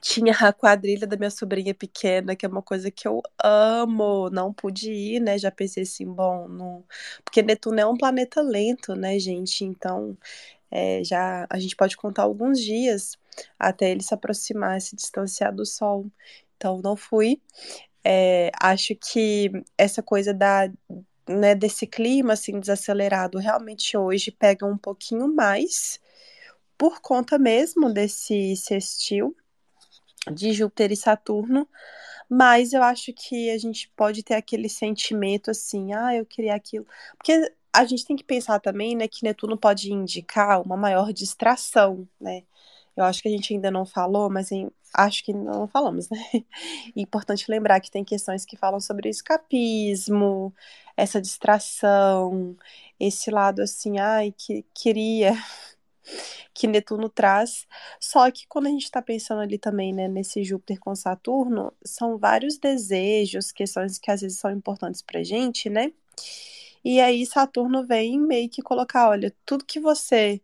Tinha 0.00 0.32
a 0.32 0.52
quadrilha 0.52 1.04
da 1.06 1.16
minha 1.16 1.30
sobrinha 1.30 1.74
pequena, 1.74 2.36
que 2.36 2.46
é 2.46 2.48
uma 2.48 2.62
coisa 2.62 2.90
que 2.92 3.08
eu 3.08 3.20
amo. 3.42 4.30
Não 4.30 4.52
pude 4.52 4.90
ir, 4.92 5.20
né? 5.20 5.36
Já 5.38 5.50
pensei 5.50 5.82
assim, 5.82 6.06
bom, 6.06 6.46
não... 6.48 6.84
porque 7.24 7.42
Netuno 7.42 7.80
é 7.80 7.86
um 7.86 7.96
planeta 7.96 8.40
lento, 8.40 8.94
né, 8.94 9.18
gente? 9.18 9.64
Então, 9.64 10.16
é, 10.70 11.04
já 11.04 11.46
a 11.50 11.58
gente 11.58 11.76
pode 11.76 11.96
contar 11.96 12.24
alguns 12.24 12.60
dias 12.60 13.18
até 13.58 13.90
ele 13.90 14.02
se 14.02 14.14
aproximar, 14.14 14.80
se 14.80 14.96
distanciar 14.96 15.54
do 15.54 15.66
Sol. 15.66 16.06
Então, 16.56 16.80
não 16.82 16.96
fui. 16.96 17.40
É, 18.04 18.50
acho 18.60 18.94
que 18.96 19.50
essa 19.78 20.02
coisa 20.02 20.34
da, 20.34 20.70
né, 21.30 21.54
desse 21.54 21.86
clima 21.86 22.32
assim 22.34 22.58
desacelerado 22.58 23.38
realmente 23.38 23.96
hoje 23.96 24.30
pega 24.30 24.66
um 24.66 24.76
pouquinho 24.76 25.32
mais 25.32 26.00
por 26.76 27.00
conta 27.00 27.38
mesmo 27.38 27.92
desse 27.92 28.56
sextil 28.56 29.36
de 30.32 30.52
Júpiter 30.52 30.92
e 30.92 30.96
Saturno, 30.96 31.68
mas 32.28 32.72
eu 32.72 32.82
acho 32.82 33.12
que 33.12 33.50
a 33.50 33.58
gente 33.58 33.90
pode 33.96 34.22
ter 34.22 34.34
aquele 34.34 34.68
sentimento 34.68 35.50
assim, 35.50 35.92
ah, 35.92 36.14
eu 36.14 36.24
queria 36.26 36.54
aquilo, 36.54 36.86
porque 37.16 37.52
a 37.72 37.84
gente 37.84 38.04
tem 38.06 38.16
que 38.16 38.24
pensar 38.24 38.60
também, 38.60 38.96
né, 38.96 39.08
que 39.08 39.24
Netuno 39.24 39.56
pode 39.56 39.92
indicar 39.92 40.60
uma 40.62 40.76
maior 40.76 41.12
distração, 41.12 42.08
né? 42.20 42.44
Eu 43.00 43.06
acho 43.06 43.22
que 43.22 43.28
a 43.28 43.30
gente 43.30 43.54
ainda 43.54 43.70
não 43.70 43.84
falou, 43.86 44.30
mas 44.30 44.52
em, 44.52 44.70
acho 44.94 45.24
que 45.24 45.32
não 45.32 45.66
falamos, 45.68 46.08
né? 46.10 46.18
É 46.96 47.00
importante 47.00 47.50
lembrar 47.50 47.80
que 47.80 47.90
tem 47.90 48.04
questões 48.04 48.44
que 48.44 48.56
falam 48.56 48.80
sobre 48.80 49.08
escapismo, 49.08 50.54
essa 50.96 51.20
distração, 51.20 52.56
esse 52.98 53.30
lado 53.30 53.62
assim, 53.62 53.98
ai, 53.98 54.34
que 54.36 54.64
queria 54.74 55.34
que 56.54 56.66
Netuno 56.66 57.08
traz. 57.08 57.66
Só 58.00 58.30
que 58.30 58.46
quando 58.46 58.66
a 58.66 58.70
gente 58.70 58.84
está 58.84 59.00
pensando 59.02 59.40
ali 59.40 59.58
também, 59.58 59.92
né, 59.92 60.08
nesse 60.08 60.44
Júpiter 60.44 60.78
com 60.80 60.94
Saturno, 60.94 61.72
são 61.84 62.18
vários 62.18 62.58
desejos, 62.58 63.52
questões 63.52 63.98
que 63.98 64.10
às 64.10 64.20
vezes 64.20 64.38
são 64.38 64.50
importantes 64.50 65.02
pra 65.02 65.22
gente, 65.22 65.70
né? 65.70 65.92
E 66.84 67.00
aí 67.00 67.26
Saturno 67.26 67.86
vem 67.86 68.18
meio 68.18 68.48
que 68.48 68.62
colocar, 68.62 69.10
olha, 69.10 69.34
tudo 69.44 69.64
que 69.64 69.78
você 69.80 70.40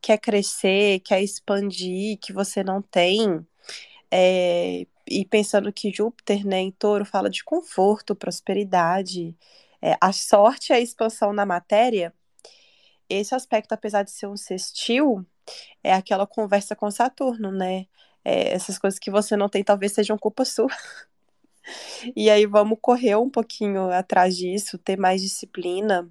quer 0.00 0.18
crescer, 0.18 1.00
quer 1.00 1.22
expandir, 1.22 2.18
que 2.18 2.32
você 2.32 2.62
não 2.64 2.82
tem, 2.82 3.46
é, 4.10 4.86
e 5.06 5.24
pensando 5.26 5.72
que 5.72 5.92
Júpiter, 5.92 6.46
né, 6.46 6.60
em 6.60 6.70
touro, 6.70 7.04
fala 7.04 7.30
de 7.30 7.44
conforto, 7.44 8.16
prosperidade, 8.16 9.36
é, 9.82 9.96
a 10.00 10.12
sorte 10.12 10.72
é 10.72 10.76
a 10.76 10.80
expansão 10.80 11.32
na 11.32 11.46
matéria, 11.46 12.12
esse 13.08 13.34
aspecto, 13.34 13.72
apesar 13.72 14.02
de 14.02 14.10
ser 14.10 14.26
um 14.26 14.36
sextil, 14.36 15.24
é 15.82 15.92
aquela 15.94 16.26
conversa 16.26 16.76
com 16.76 16.90
Saturno, 16.90 17.50
né? 17.50 17.86
É, 18.24 18.52
essas 18.52 18.78
coisas 18.78 18.98
que 18.98 19.10
você 19.10 19.36
não 19.36 19.48
tem 19.48 19.64
talvez 19.64 19.92
sejam 19.92 20.18
culpa 20.18 20.44
sua. 20.46 20.68
e 22.14 22.30
aí 22.30 22.46
vamos 22.46 22.78
correr 22.80 23.16
um 23.16 23.30
pouquinho 23.30 23.90
atrás 23.90 24.36
disso, 24.36 24.78
ter 24.78 24.98
mais 24.98 25.22
disciplina, 25.22 26.08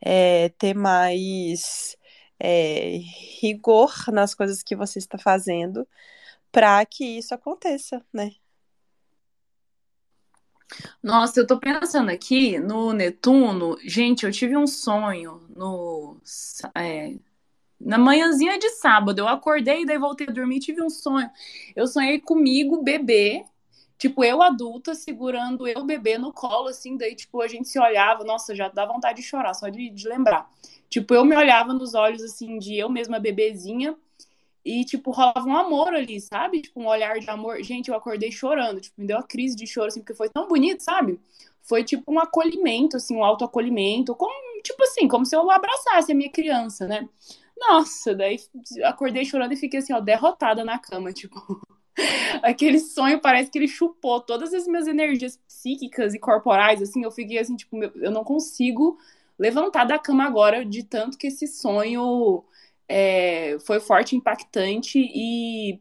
é, 0.00 0.50
ter 0.50 0.74
mais 0.74 1.96
é, 2.38 2.98
rigor 3.40 3.92
nas 4.12 4.34
coisas 4.34 4.62
que 4.62 4.76
você 4.76 4.98
está 4.98 5.18
fazendo 5.18 5.86
para 6.52 6.84
que 6.86 7.18
isso 7.18 7.34
aconteça, 7.34 8.04
né? 8.12 8.32
Nossa, 11.02 11.40
eu 11.40 11.46
tô 11.46 11.58
pensando 11.58 12.10
aqui 12.10 12.58
no 12.58 12.92
Netuno. 12.92 13.78
Gente, 13.82 14.24
eu 14.26 14.32
tive 14.32 14.56
um 14.56 14.66
sonho 14.66 15.46
no 15.54 16.20
é, 16.74 17.14
na 17.80 17.98
manhãzinha 17.98 18.58
de 18.58 18.70
sábado. 18.70 19.20
Eu 19.20 19.28
acordei, 19.28 19.84
daí 19.84 19.98
voltei 19.98 20.26
a 20.28 20.32
dormir, 20.32 20.60
tive 20.60 20.82
um 20.82 20.90
sonho. 20.90 21.30
Eu 21.74 21.86
sonhei 21.86 22.20
comigo, 22.20 22.82
bebê, 22.82 23.44
tipo 23.98 24.24
eu 24.24 24.42
adulta 24.42 24.94
segurando 24.94 25.66
eu 25.66 25.84
bebê 25.84 26.18
no 26.18 26.32
colo, 26.32 26.68
assim. 26.68 26.96
Daí 26.96 27.14
tipo 27.14 27.40
a 27.40 27.48
gente 27.48 27.68
se 27.68 27.78
olhava. 27.78 28.24
Nossa, 28.24 28.54
já 28.54 28.68
dá 28.68 28.86
vontade 28.86 29.20
de 29.20 29.26
chorar 29.26 29.54
só 29.54 29.68
de, 29.68 29.90
de 29.90 30.08
lembrar. 30.08 30.50
Tipo 30.88 31.14
eu 31.14 31.24
me 31.24 31.36
olhava 31.36 31.72
nos 31.72 31.94
olhos 31.94 32.22
assim 32.22 32.58
de 32.58 32.76
eu 32.76 32.88
mesma 32.88 33.18
bebezinha 33.18 33.96
e, 34.66 34.84
tipo, 34.84 35.12
rolava 35.12 35.46
um 35.46 35.56
amor 35.56 35.94
ali, 35.94 36.20
sabe? 36.20 36.60
Tipo, 36.60 36.80
um 36.80 36.88
olhar 36.88 37.20
de 37.20 37.30
amor. 37.30 37.62
Gente, 37.62 37.88
eu 37.88 37.94
acordei 37.94 38.32
chorando. 38.32 38.80
Tipo, 38.80 39.00
me 39.00 39.06
deu 39.06 39.16
uma 39.16 39.22
crise 39.22 39.54
de 39.54 39.64
choro, 39.64 39.86
assim, 39.86 40.00
porque 40.00 40.12
foi 40.12 40.28
tão 40.28 40.48
bonito, 40.48 40.80
sabe? 40.82 41.20
Foi, 41.62 41.84
tipo, 41.84 42.12
um 42.12 42.18
acolhimento, 42.18 42.96
assim, 42.96 43.16
um 43.16 43.22
autoacolhimento. 43.22 44.12
Como, 44.16 44.34
tipo 44.62 44.82
assim, 44.82 45.06
como 45.06 45.24
se 45.24 45.36
eu 45.36 45.48
abraçasse 45.52 46.10
a 46.10 46.14
minha 46.16 46.30
criança, 46.32 46.84
né? 46.84 47.08
Nossa, 47.56 48.12
daí 48.12 48.40
acordei 48.84 49.24
chorando 49.24 49.52
e 49.52 49.56
fiquei, 49.56 49.78
assim, 49.78 49.92
ó, 49.92 50.00
derrotada 50.00 50.64
na 50.64 50.80
cama, 50.80 51.12
tipo... 51.12 51.36
Aquele 52.42 52.78
sonho 52.78 53.20
parece 53.20 53.50
que 53.50 53.58
ele 53.58 53.68
chupou 53.68 54.20
todas 54.20 54.52
as 54.54 54.66
minhas 54.66 54.86
energias 54.86 55.36
psíquicas 55.48 56.14
e 56.14 56.18
corporais, 56.18 56.82
assim. 56.82 57.02
Eu 57.04 57.10
fiquei, 57.10 57.38
assim, 57.38 57.56
tipo, 57.56 57.76
eu 57.82 58.10
não 58.10 58.24
consigo 58.24 58.98
levantar 59.38 59.84
da 59.84 59.98
cama 59.98 60.24
agora 60.24 60.64
de 60.64 60.82
tanto 60.82 61.18
que 61.18 61.26
esse 61.28 61.46
sonho 61.46 62.44
é, 62.88 63.58
foi 63.60 63.80
forte, 63.80 64.16
impactante 64.16 64.98
e 64.98 65.80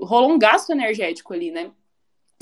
rolou 0.00 0.32
um 0.32 0.38
gasto 0.38 0.70
energético 0.70 1.32
ali, 1.32 1.50
né? 1.50 1.70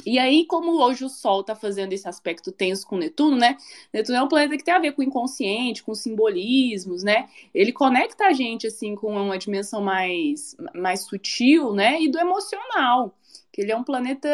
E 0.05 0.19
aí, 0.19 0.47
como 0.47 0.81
hoje 0.83 1.05
o 1.05 1.09
Sol 1.09 1.43
está 1.43 1.55
fazendo 1.55 1.93
esse 1.93 2.09
aspecto 2.09 2.51
tenso 2.51 2.87
com 2.87 2.97
Netuno, 2.97 3.37
né? 3.37 3.57
Netuno 3.93 4.19
é 4.19 4.23
um 4.23 4.29
planeta 4.29 4.57
que 4.57 4.65
tem 4.65 4.73
a 4.73 4.79
ver 4.79 4.93
com 4.93 5.03
o 5.03 5.05
inconsciente, 5.05 5.83
com 5.83 5.95
simbolismos, 5.95 7.03
né? 7.03 7.29
Ele 7.53 7.73
conecta 7.73 8.27
a 8.27 8.33
gente, 8.33 8.67
assim, 8.67 8.95
com 8.95 9.15
uma 9.15 9.39
dimensão 9.39 9.83
mais, 9.83 10.57
mais 10.75 11.05
sutil, 11.05 11.73
né? 11.73 12.01
E 12.01 12.09
do 12.09 12.19
emocional. 12.19 13.15
Que 13.53 13.63
ele 13.63 13.73
é 13.73 13.77
um 13.77 13.85
planeta 13.85 14.29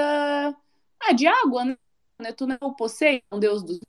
ah, 1.00 1.12
de 1.12 1.26
água, 1.26 1.64
né? 1.64 1.76
Netuno 2.18 2.56
é 2.60 2.64
o 2.64 2.72
Poseidon, 2.72 3.22
um 3.32 3.38
deus 3.38 3.62
dos... 3.62 3.80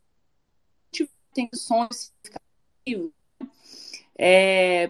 Tem 1.33 1.47
sonhos 1.53 2.11
significativos. 2.23 3.11
É, 4.17 4.89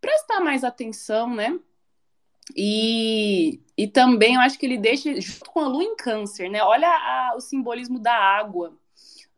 prestar 0.00 0.40
mais 0.40 0.62
atenção, 0.62 1.34
né? 1.34 1.58
E, 2.56 3.60
e 3.76 3.86
também 3.86 4.34
eu 4.34 4.40
acho 4.40 4.58
que 4.58 4.66
ele 4.66 4.78
deixa, 4.78 5.20
junto 5.20 5.50
com 5.50 5.60
a 5.60 5.68
lua 5.68 5.84
em 5.84 5.96
câncer, 5.96 6.50
né? 6.50 6.62
Olha 6.62 6.88
a, 6.88 7.34
o 7.36 7.40
simbolismo 7.40 7.98
da 7.98 8.14
água. 8.14 8.76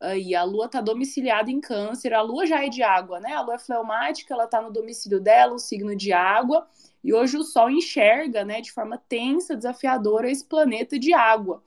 Aí, 0.01 0.35
a 0.35 0.45
lua 0.45 0.69
tá 0.69 0.81
domiciliada 0.81 1.51
em 1.51 1.61
câncer, 1.61 2.13
a 2.13 2.21
lua 2.21 2.47
já 2.47 2.65
é 2.65 2.69
de 2.69 2.83
água, 2.83 3.21
né? 3.21 3.35
A 3.35 3.41
lua 3.41 3.55
é 3.55 3.59
fleumática, 3.59 4.35
ela 4.35 4.47
tá 4.47 4.61
no 4.61 4.71
domicílio 4.71 5.21
dela, 5.21 5.55
o 5.55 5.59
signo 5.59 5.97
de 5.97 6.13
água, 6.13 6.67
e 7.03 7.13
hoje 7.15 7.37
o 7.37 7.45
sol 7.45 7.71
enxerga, 7.71 8.45
né, 8.45 8.61
de 8.61 8.73
forma 8.73 8.99
tensa, 8.99 9.57
desafiadora, 9.57 10.31
esse 10.31 10.45
planeta 10.45 10.99
de 10.99 11.13
água. 11.13 11.63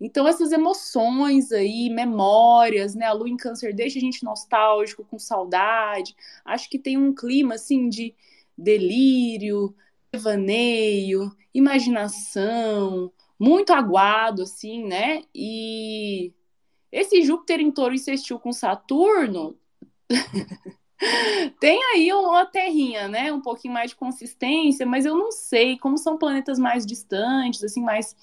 Então, 0.00 0.26
essas 0.26 0.52
emoções 0.52 1.52
aí, 1.52 1.88
memórias, 1.88 2.94
né? 2.94 3.06
A 3.06 3.12
lua 3.12 3.28
em 3.28 3.36
câncer 3.36 3.72
deixa 3.74 3.98
a 3.98 4.00
gente 4.00 4.24
nostálgico, 4.24 5.04
com 5.04 5.18
saudade. 5.18 6.14
Acho 6.44 6.68
que 6.68 6.78
tem 6.78 6.96
um 6.98 7.14
clima, 7.14 7.54
assim, 7.54 7.88
de 7.88 8.14
delírio, 8.58 9.74
devaneio, 10.12 11.34
imaginação, 11.54 13.10
muito 13.38 13.72
aguado, 13.72 14.42
assim, 14.42 14.84
né? 14.84 15.22
E 15.34 16.32
esse 16.90 17.22
Júpiter 17.22 17.60
em 17.60 17.70
touro 17.70 17.94
insistiu 17.94 18.38
com 18.38 18.52
Saturno. 18.52 19.56
tem 21.58 21.82
aí 21.94 22.12
uma 22.12 22.44
terrinha, 22.44 23.08
né? 23.08 23.32
Um 23.32 23.40
pouquinho 23.40 23.72
mais 23.72 23.90
de 23.90 23.96
consistência, 23.96 24.84
mas 24.84 25.06
eu 25.06 25.16
não 25.16 25.32
sei 25.32 25.78
como 25.78 25.96
são 25.96 26.18
planetas 26.18 26.58
mais 26.58 26.84
distantes, 26.84 27.64
assim, 27.64 27.82
mais 27.82 28.14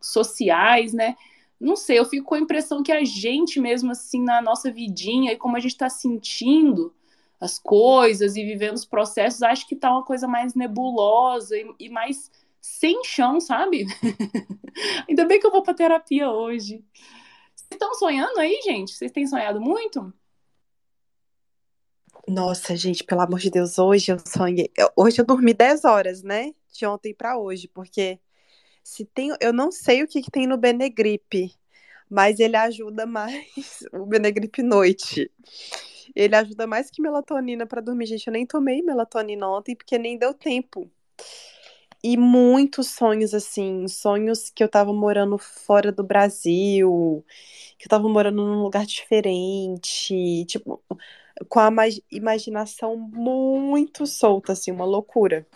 sociais, 0.00 0.92
né? 0.92 1.16
Não 1.60 1.76
sei, 1.76 1.98
eu 1.98 2.04
fico 2.04 2.26
com 2.26 2.34
a 2.34 2.40
impressão 2.40 2.82
que 2.82 2.92
a 2.92 3.04
gente 3.04 3.60
mesmo, 3.60 3.92
assim, 3.92 4.22
na 4.22 4.42
nossa 4.42 4.70
vidinha, 4.70 5.32
e 5.32 5.36
como 5.36 5.56
a 5.56 5.60
gente 5.60 5.72
está 5.72 5.88
sentindo 5.88 6.92
as 7.40 7.58
coisas 7.58 8.36
e 8.36 8.44
vivendo 8.44 8.74
os 8.74 8.84
processos, 8.84 9.42
acho 9.42 9.66
que 9.68 9.76
tá 9.76 9.90
uma 9.90 10.04
coisa 10.04 10.26
mais 10.26 10.54
nebulosa 10.54 11.56
e, 11.56 11.74
e 11.78 11.88
mais 11.88 12.30
sem 12.60 13.04
chão, 13.04 13.40
sabe? 13.40 13.86
Ainda 15.08 15.24
bem 15.24 15.38
que 15.38 15.46
eu 15.46 15.52
vou 15.52 15.62
pra 15.62 15.74
terapia 15.74 16.30
hoje. 16.30 16.84
Vocês 17.54 17.68
estão 17.70 17.94
sonhando 17.94 18.38
aí, 18.38 18.60
gente? 18.64 18.92
Vocês 18.92 19.12
têm 19.12 19.26
sonhado 19.26 19.60
muito? 19.60 20.12
Nossa, 22.26 22.74
gente, 22.74 23.04
pelo 23.04 23.20
amor 23.20 23.38
de 23.38 23.50
Deus, 23.50 23.78
hoje 23.78 24.10
eu 24.10 24.18
sonhei. 24.18 24.70
Hoje 24.96 25.20
eu 25.20 25.24
dormi 25.24 25.54
10 25.54 25.84
horas, 25.84 26.22
né? 26.22 26.52
De 26.72 26.84
ontem 26.84 27.14
para 27.14 27.38
hoje, 27.38 27.68
porque 27.68 28.18
se 28.82 29.04
tem, 29.04 29.34
eu 29.40 29.52
não 29.52 29.70
sei 29.70 30.02
o 30.02 30.08
que, 30.08 30.20
que 30.20 30.30
tem 30.30 30.46
no 30.46 30.56
Benegrip, 30.56 31.52
mas 32.10 32.40
ele 32.40 32.56
ajuda 32.56 33.06
mais 33.06 33.84
o 33.92 34.06
Benegrip 34.06 34.62
noite. 34.62 35.30
Ele 36.16 36.36
ajuda 36.36 36.66
mais 36.66 36.90
que 36.90 37.02
melatonina 37.02 37.66
para 37.66 37.82
dormir, 37.82 38.06
gente. 38.06 38.26
Eu 38.28 38.34
nem 38.34 38.46
tomei 38.46 38.82
melatonina 38.82 39.48
ontem 39.50 39.76
porque 39.76 39.98
nem 39.98 40.18
deu 40.18 40.34
tempo. 40.34 40.90
e 42.02 42.16
muitos 42.16 42.88
sonhos, 42.90 43.34
assim, 43.34 43.88
sonhos 43.88 44.50
que 44.50 44.62
eu 44.62 44.68
tava 44.68 44.92
morando 44.92 45.38
fora 45.38 45.90
do 45.92 46.04
Brasil, 46.04 47.24
que 47.78 47.86
eu 47.86 47.90
tava 47.90 48.08
morando 48.08 48.44
num 48.44 48.62
lugar 48.62 48.86
diferente, 48.86 50.44
tipo, 50.46 50.82
com 51.48 51.60
a 51.60 51.70
imaginação 52.10 52.96
muito 52.96 54.06
solta, 54.06 54.52
assim, 54.52 54.70
uma 54.72 54.84
loucura. 54.84 55.46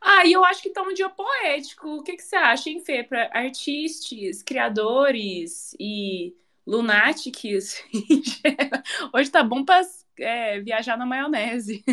Ah, 0.00 0.26
e 0.26 0.32
eu 0.32 0.44
acho 0.44 0.62
que 0.62 0.70
tá 0.70 0.82
um 0.82 0.94
dia 0.94 1.08
poético. 1.10 1.88
O 1.98 2.02
que, 2.02 2.16
que 2.16 2.22
você 2.22 2.36
acha, 2.36 2.70
hein, 2.70 2.80
Fê? 2.84 3.02
Para 3.04 3.30
artistas, 3.32 4.42
criadores 4.42 5.74
e 5.78 6.34
lunáticos. 6.66 7.82
Hoje 9.14 9.30
tá 9.30 9.42
bom 9.42 9.64
pra 9.64 9.82
é, 10.18 10.60
viajar 10.60 10.96
na 10.96 11.06
maionese. 11.06 11.84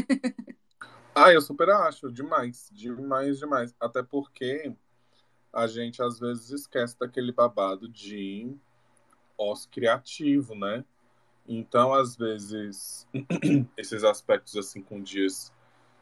ah, 1.16 1.32
eu 1.32 1.42
super 1.42 1.70
acho. 1.70 2.12
Demais. 2.12 2.70
Demais, 2.72 3.40
demais. 3.40 3.76
Até 3.80 4.04
porque 4.04 4.74
a 5.54 5.68
gente 5.68 6.02
às 6.02 6.20
vezes 6.20 6.50
esquece 6.52 6.98
daquele 7.00 7.32
babado 7.32 7.88
de 7.88 8.56
os 9.38 9.66
criativo, 9.68 10.56
né? 10.56 10.84
Então, 11.48 11.94
às 11.94 12.16
vezes, 12.16 13.08
esses 13.78 14.04
aspectos 14.04 14.58
assim 14.58 14.82
com 14.82 15.02
dias 15.02 15.54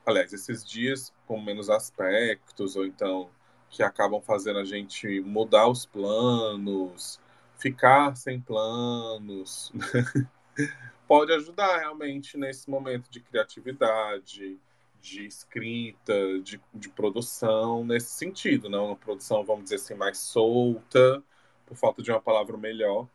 aliás, 0.06 0.32
esses 0.32 0.64
dias 0.64 1.12
com 1.26 1.42
menos 1.42 1.70
aspectos, 1.70 2.76
ou 2.76 2.86
então 2.86 3.30
que 3.70 3.82
acabam 3.82 4.22
fazendo 4.22 4.60
a 4.60 4.64
gente 4.64 5.20
mudar 5.22 5.68
os 5.68 5.86
planos, 5.86 7.20
ficar 7.58 8.16
sem 8.16 8.40
planos, 8.40 9.72
pode 11.08 11.32
ajudar 11.34 11.78
realmente 11.78 12.38
nesse 12.38 12.70
momento 12.70 13.10
de 13.10 13.20
criatividade, 13.20 14.58
de 15.02 15.26
escrita, 15.26 16.40
de, 16.42 16.60
de 16.74 16.90
produção, 16.90 17.86
nesse 17.86 18.12
sentido, 18.12 18.70
não 18.70 18.88
uma 18.88 18.96
produção, 18.96 19.44
vamos 19.44 19.66
dizer 19.66 19.76
assim, 19.76 19.94
mais 19.94 20.18
solta, 20.18 21.24
por 21.66 21.78
falta 21.78 22.02
de 22.02 22.12
uma 22.12 22.22
palavra 22.22 22.58
melhor, 22.58 23.08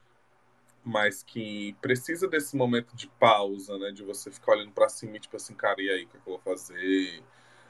mas 0.84 1.22
que 1.22 1.76
precisa 1.80 2.28
desse 2.28 2.56
momento 2.56 2.94
de 2.96 3.06
pausa, 3.06 3.78
né? 3.78 3.90
De 3.90 4.02
você 4.02 4.30
ficar 4.30 4.52
olhando 4.52 4.72
para 4.72 4.88
cima 4.88 5.16
e 5.16 5.20
tipo 5.20 5.36
assim, 5.36 5.54
cara, 5.54 5.80
e 5.82 5.90
aí, 5.90 6.04
o 6.04 6.08
que, 6.08 6.16
é 6.16 6.20
que 6.20 6.28
eu 6.28 6.32
vou 6.32 6.38
fazer? 6.38 7.22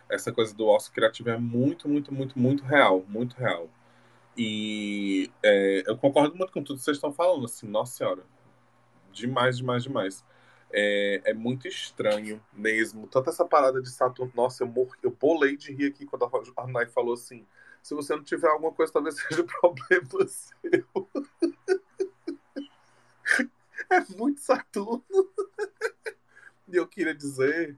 Essa 0.08 0.32
coisa 0.32 0.54
do 0.54 0.66
ócio 0.66 0.92
criativo 0.92 1.30
é 1.30 1.38
muito, 1.38 1.88
muito, 1.88 2.12
muito, 2.12 2.38
muito 2.38 2.64
real, 2.64 3.04
muito 3.08 3.36
real. 3.36 3.68
E 4.42 5.30
é, 5.42 5.82
eu 5.86 5.98
concordo 5.98 6.34
muito 6.34 6.50
com 6.50 6.62
tudo 6.62 6.78
que 6.78 6.84
vocês 6.84 6.96
estão 6.96 7.12
falando, 7.12 7.44
assim, 7.44 7.66
nossa 7.66 7.98
senhora, 7.98 8.24
demais, 9.12 9.58
demais, 9.58 9.82
demais. 9.82 10.24
É, 10.72 11.20
é 11.26 11.34
muito 11.34 11.68
estranho 11.68 12.42
mesmo, 12.50 13.06
tanto 13.06 13.28
essa 13.28 13.44
parada 13.44 13.82
de 13.82 13.90
Saturno, 13.90 14.32
nossa, 14.34 14.62
eu 14.62 14.66
morri, 14.66 14.96
eu 15.02 15.10
bolei 15.10 15.58
de 15.58 15.74
rir 15.74 15.88
aqui 15.88 16.06
quando 16.06 16.24
a 16.56 16.66
Nai 16.66 16.86
falou 16.86 17.12
assim, 17.12 17.46
se 17.82 17.94
você 17.94 18.16
não 18.16 18.24
tiver 18.24 18.48
alguma 18.48 18.72
coisa, 18.72 18.90
talvez 18.90 19.16
seja 19.20 19.44
problema 19.44 20.26
seu. 20.26 20.86
É 23.90 24.00
muito 24.16 24.40
Saturno. 24.40 25.04
E 26.66 26.76
eu 26.76 26.86
queria 26.86 27.14
dizer 27.14 27.76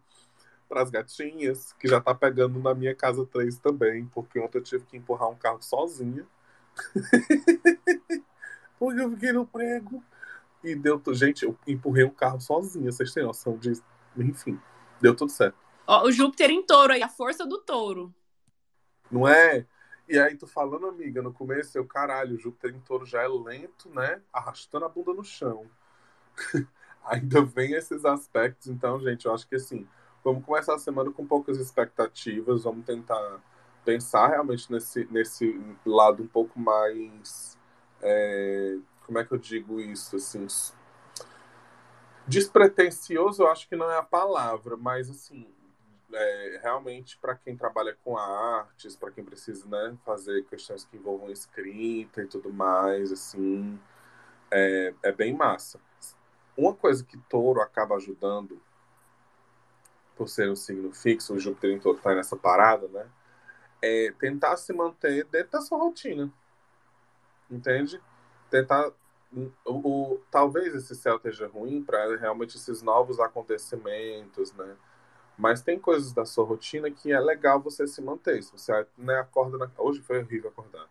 para 0.68 0.82
as 0.82 0.90
gatinhas 0.90 1.72
que 1.72 1.88
já 1.88 2.00
tá 2.00 2.14
pegando 2.14 2.60
na 2.60 2.72
minha 2.72 2.94
casa 2.94 3.26
3 3.26 3.58
também, 3.58 4.06
porque 4.06 4.38
ontem 4.38 4.58
eu 4.58 4.62
tive 4.62 4.84
que 4.84 4.96
empurrar 4.96 5.28
um 5.28 5.34
carro 5.34 5.62
sozinha. 5.62 6.24
porque 8.78 9.00
eu 9.00 9.10
fiquei 9.10 9.32
no 9.32 9.46
prego. 9.46 10.02
E 10.62 10.74
deu. 10.74 11.02
Gente, 11.12 11.44
eu 11.44 11.58
empurrei 11.66 12.04
um 12.04 12.10
carro 12.10 12.40
sozinha, 12.40 12.90
vocês 12.90 13.12
têm 13.12 13.24
noção 13.24 13.56
disso? 13.56 13.82
Enfim, 14.16 14.60
deu 15.00 15.14
tudo 15.14 15.30
certo. 15.30 15.56
Ó, 15.86 16.04
o 16.04 16.12
Júpiter 16.12 16.50
em 16.50 16.62
touro 16.64 16.92
aí, 16.92 17.02
a 17.02 17.08
força 17.08 17.44
do 17.44 17.58
touro. 17.58 18.14
Não 19.10 19.26
é? 19.26 19.66
E 20.08 20.18
aí, 20.18 20.36
tu 20.36 20.46
falando, 20.46 20.86
amiga, 20.86 21.22
no 21.22 21.32
começo, 21.32 21.76
eu, 21.76 21.84
caralho, 21.84 22.36
o 22.36 22.38
Júpiter 22.38 22.74
em 22.74 22.80
touro 22.80 23.04
já 23.04 23.22
é 23.22 23.28
lento, 23.28 23.88
né? 23.90 24.20
Arrastando 24.32 24.84
a 24.84 24.88
bunda 24.88 25.12
no 25.12 25.24
chão. 25.24 25.66
Ainda 27.04 27.42
vem 27.42 27.72
esses 27.72 28.04
aspectos, 28.04 28.68
então, 28.68 29.00
gente, 29.00 29.26
eu 29.26 29.34
acho 29.34 29.48
que 29.48 29.56
assim, 29.56 29.88
vamos 30.22 30.44
começar 30.44 30.74
a 30.74 30.78
semana 30.78 31.10
com 31.10 31.26
poucas 31.26 31.58
expectativas, 31.58 32.62
vamos 32.62 32.86
tentar 32.86 33.40
pensar 33.84 34.28
realmente 34.28 34.70
nesse, 34.70 35.06
nesse 35.10 35.60
lado 35.84 36.22
um 36.22 36.26
pouco 36.26 36.58
mais. 36.58 37.58
É, 38.00 38.76
como 39.06 39.18
é 39.18 39.24
que 39.24 39.32
eu 39.32 39.38
digo 39.38 39.80
isso? 39.80 40.16
Assim, 40.16 40.46
despretensioso, 42.26 43.42
eu 43.42 43.48
acho 43.48 43.68
que 43.68 43.76
não 43.76 43.90
é 43.90 43.98
a 43.98 44.02
palavra, 44.02 44.76
mas 44.76 45.10
assim, 45.10 45.46
é, 46.12 46.60
realmente 46.62 47.18
para 47.18 47.34
quem 47.34 47.56
trabalha 47.56 47.96
com 48.04 48.16
artes, 48.16 48.96
para 48.96 49.10
quem 49.10 49.24
precisa 49.24 49.66
né, 49.66 49.96
fazer 50.04 50.44
questões 50.44 50.84
que 50.84 50.96
envolvam 50.96 51.30
escrita 51.30 52.22
e 52.22 52.26
tudo 52.26 52.52
mais, 52.52 53.12
assim, 53.12 53.78
é, 54.50 54.94
é 55.02 55.12
bem 55.12 55.34
massa. 55.34 55.80
Uma 56.56 56.74
coisa 56.74 57.04
que 57.04 57.16
touro 57.16 57.60
acaba 57.60 57.96
ajudando, 57.96 58.60
por 60.14 60.28
ser 60.28 60.50
um 60.50 60.56
signo 60.56 60.92
fixo, 60.92 61.34
o 61.34 61.38
Júpiter 61.38 61.70
em 61.70 61.78
touro 61.78 61.96
está 61.96 62.14
nessa 62.14 62.36
parada, 62.36 62.86
né? 62.88 63.06
É 63.82 64.12
tentar 64.12 64.56
se 64.56 64.72
manter 64.72 65.24
dentro 65.24 65.52
da 65.52 65.60
sua 65.60 65.78
rotina. 65.78 66.32
Entende? 67.50 68.00
Tentar. 68.50 68.92
O, 69.64 69.72
o 69.72 70.20
talvez 70.30 70.74
esse 70.74 70.94
céu 70.94 71.16
esteja 71.16 71.46
ruim 71.48 71.82
para 71.82 72.16
realmente 72.16 72.56
esses 72.56 72.82
novos 72.82 73.18
acontecimentos, 73.18 74.52
né? 74.52 74.76
Mas 75.36 75.62
tem 75.62 75.78
coisas 75.78 76.12
da 76.12 76.24
sua 76.24 76.44
rotina 76.44 76.90
que 76.90 77.12
é 77.12 77.18
legal 77.18 77.60
você 77.60 77.86
se 77.86 78.00
manter. 78.02 78.42
Se 78.42 78.52
você 78.52 78.86
né, 78.96 79.18
acorda. 79.18 79.58
Na... 79.58 79.70
Hoje 79.78 80.00
foi 80.00 80.20
horrível 80.20 80.50
acordar. 80.50 80.88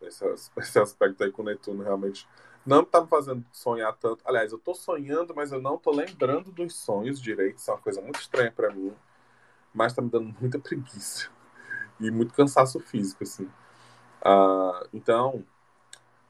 Esse, 0.00 0.24
esse 0.56 0.78
aspecto 0.78 1.22
aí 1.22 1.30
com 1.30 1.42
o 1.42 1.44
Netuno 1.44 1.82
realmente 1.82 2.26
não 2.64 2.84
tá 2.84 3.00
me 3.00 3.08
fazendo 3.08 3.44
sonhar 3.52 3.92
tanto. 3.96 4.22
Aliás, 4.24 4.52
eu 4.52 4.58
tô 4.58 4.74
sonhando, 4.74 5.34
mas 5.34 5.52
eu 5.52 5.60
não 5.60 5.76
tô 5.76 5.90
lembrando 5.90 6.50
dos 6.52 6.74
sonhos 6.76 7.20
direito. 7.20 7.58
Isso 7.58 7.70
é 7.70 7.74
uma 7.74 7.80
coisa 7.80 8.00
muito 8.00 8.20
estranha 8.20 8.52
para 8.52 8.70
mim. 8.70 8.94
Mas 9.74 9.92
tá 9.92 10.02
me 10.02 10.10
dando 10.10 10.34
muita 10.40 10.58
preguiça. 10.58 11.28
E 12.00 12.10
muito 12.10 12.34
cansaço 12.34 12.80
físico, 12.80 13.22
assim. 13.22 13.44
Uh, 14.24 14.88
então, 14.92 15.44